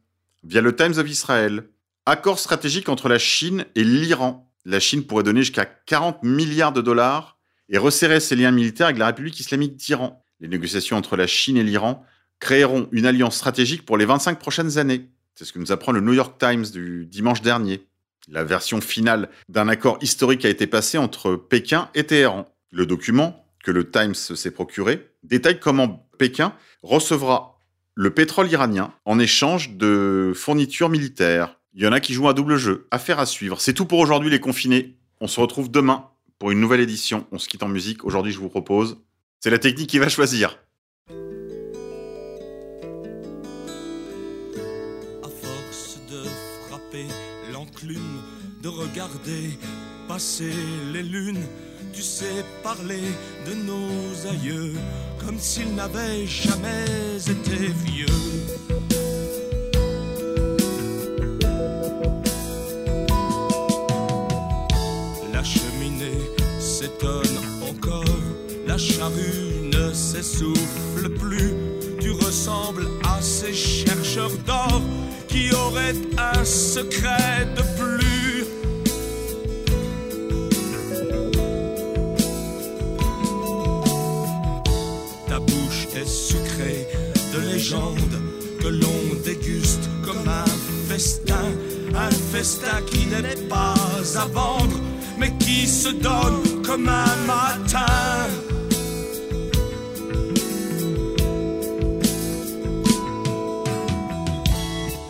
via 0.44 0.62
le 0.62 0.76
Times 0.76 0.98
of 0.98 1.10
Israel. 1.10 1.70
Accord 2.06 2.40
stratégique 2.40 2.90
entre 2.90 3.08
la 3.08 3.20
Chine 3.20 3.66
et 3.76 3.84
l'Iran. 3.84 4.52
La 4.66 4.80
Chine 4.80 5.04
pourrait 5.04 5.24
donner 5.24 5.42
jusqu'à 5.42 5.66
40 5.66 6.24
milliards 6.24 6.74
de 6.74 6.82
dollars 6.82 7.38
et 7.70 7.78
resserrer 7.78 8.20
ses 8.20 8.36
liens 8.36 8.52
militaires 8.52 8.88
avec 8.88 8.98
la 8.98 9.08
République 9.08 9.40
islamique 9.40 9.78
d'Iran. 9.78 10.26
Les 10.40 10.48
négociations 10.48 10.98
entre 10.98 11.16
la 11.16 11.28
Chine 11.28 11.56
et 11.56 11.64
l'Iran 11.64 12.06
créeront 12.40 12.90
une 12.92 13.06
alliance 13.06 13.38
stratégique 13.38 13.86
pour 13.86 13.98
les 13.98 14.06
25 14.06 14.40
prochaines 14.40 14.78
années. 14.78 15.08
C'est 15.36 15.46
ce 15.46 15.54
que 15.54 15.60
nous 15.60 15.72
apprend 15.72 15.94
le 15.94 16.02
New 16.02 16.14
York 16.14 16.38
Times 16.38 16.66
du 16.66 17.06
dimanche 17.06 17.42
dernier. 17.42 17.88
La 18.30 18.44
version 18.44 18.80
finale 18.80 19.30
d'un 19.50 19.68
accord 19.68 19.98
historique 20.02 20.46
a 20.46 20.50
été 20.50 20.66
passée 20.68 20.98
entre 20.98 21.36
Pékin 21.36 21.90
et 21.94 22.06
Téhéran. 22.06 22.48
Le 22.72 22.86
document, 22.86 23.46
que 23.64 23.72
le 23.72 23.90
Times 23.90 24.16
s'est 24.16 24.52
procuré, 24.52 25.10
détaille 25.24 25.60
comment 25.60 26.08
Pékin 26.18 26.54
recevra 26.84 27.60
le 27.96 28.14
pétrole 28.14 28.52
iranien 28.52 28.94
en 29.06 29.20
échange 29.20 29.72
de 29.72 30.32
fournitures 30.36 30.90
militaires. 30.90 31.60
Il 31.74 31.84
y 31.84 31.88
en 31.88 31.92
a 31.92 32.00
qui 32.00 32.14
jouent 32.14 32.30
un 32.30 32.34
double 32.34 32.58
jeu. 32.58 32.88
Affaire 32.92 33.20
à 33.20 33.26
suivre. 33.26 33.60
C'est 33.60 33.74
tout 33.74 33.86
pour 33.86 34.00
aujourd'hui 34.00 34.30
les 34.30 34.40
confinés. 34.40 34.96
On 35.20 35.28
se 35.28 35.40
retrouve 35.40 35.70
demain 35.70 36.10
pour 36.40 36.52
une 36.52 36.60
nouvelle 36.60 36.82
édition. 36.82 37.28
On 37.32 37.40
se 37.40 37.48
quitte 37.48 37.64
en 37.64 37.68
musique. 37.68 38.06
Aujourd'hui, 38.06 38.32
je 38.32 38.40
vous 38.40 38.50
propose. 38.50 38.98
C'est 39.40 39.50
la 39.50 39.60
technique 39.60 39.90
qui 39.90 40.00
va 40.00 40.10
choisir. 40.10 40.58
De 48.62 48.70
regarder 48.70 49.58
passer 50.08 50.54
les 50.92 51.04
lunes, 51.04 51.44
tu 51.94 52.02
sais 52.02 52.44
parler 52.64 53.04
de 53.48 53.54
nos 53.54 54.28
aïeux 54.30 54.74
comme 55.26 55.40
s'ils 55.40 55.74
n'avaient 55.74 56.26
jamais 56.26 56.86
été 57.20 57.68
vieux. 57.86 58.06
La 65.32 65.44
cheminée 65.44 66.22
s'étonne 66.60 67.38
encore, 67.70 68.04
la 68.68 68.78
charrue 68.78 69.70
ne 69.72 69.94
s'essouffle 69.94 71.10
plus. 71.20 71.54
Tu 72.00 72.12
ressembles 72.12 72.88
à 73.06 73.22
ces 73.22 73.54
chercheurs 73.54 74.38
d'or 74.46 74.82
qui 75.28 75.54
auraient 75.54 75.96
un 76.18 76.44
secret 76.44 77.48
de 77.56 77.64
que 87.72 88.68
l'on 88.68 89.22
déguste 89.24 89.90
comme 90.06 90.28
un 90.28 90.46
festin, 90.90 91.46
un 91.96 92.12
festin 92.12 92.82
qui 92.88 93.06
n'est 93.08 93.48
pas 93.48 93.74
à 94.18 94.26
vendre, 94.26 94.76
mais 95.18 95.32
qui 95.38 95.66
se 95.66 95.88
donne 95.88 96.62
comme 96.66 96.90
un 96.90 97.16
matin. 97.26 98.28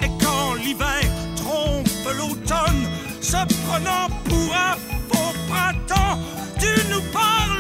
Et 0.04 0.12
quand 0.22 0.54
l'hiver 0.54 1.10
trompe 1.36 1.88
l'automne, 2.20 2.88
se 3.20 3.38
prenant 3.66 4.10
pour 4.26 4.54
un 4.54 4.76
faux 5.10 5.34
printemps, 5.50 6.20
tu 6.60 6.70
nous 6.92 7.02
parles 7.12 7.53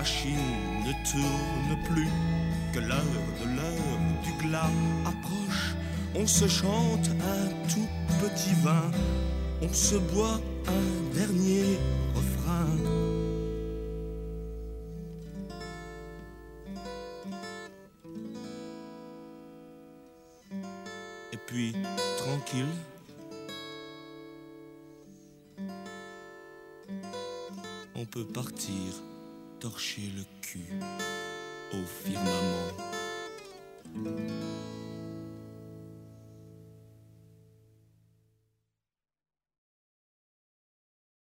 machine 0.00 0.38
ne 0.86 0.92
tourne 1.10 1.72
plus, 1.84 2.08
que 2.72 2.78
l'heure 2.78 3.26
de 3.40 3.46
l'heure 3.56 3.98
du 4.24 4.32
glas. 4.42 4.70
Approche, 5.04 5.74
on 6.14 6.26
se 6.26 6.48
chante 6.48 7.10
un 7.34 7.46
tout 7.68 7.90
petit 8.18 8.54
vin, 8.62 8.90
on 9.60 9.70
se 9.70 9.96
boit 9.96 10.40
un 10.78 11.14
dernier 11.14 11.78
refrain. 12.14 12.66
Et 21.34 21.38
puis, 21.46 21.74
tranquille, 22.16 22.74
on 27.94 28.06
peut 28.06 28.24
partir 28.24 29.09
torcher 29.60 30.10
le 30.16 30.24
cul 30.40 30.70
au 31.74 31.84
firmament. 32.02 32.76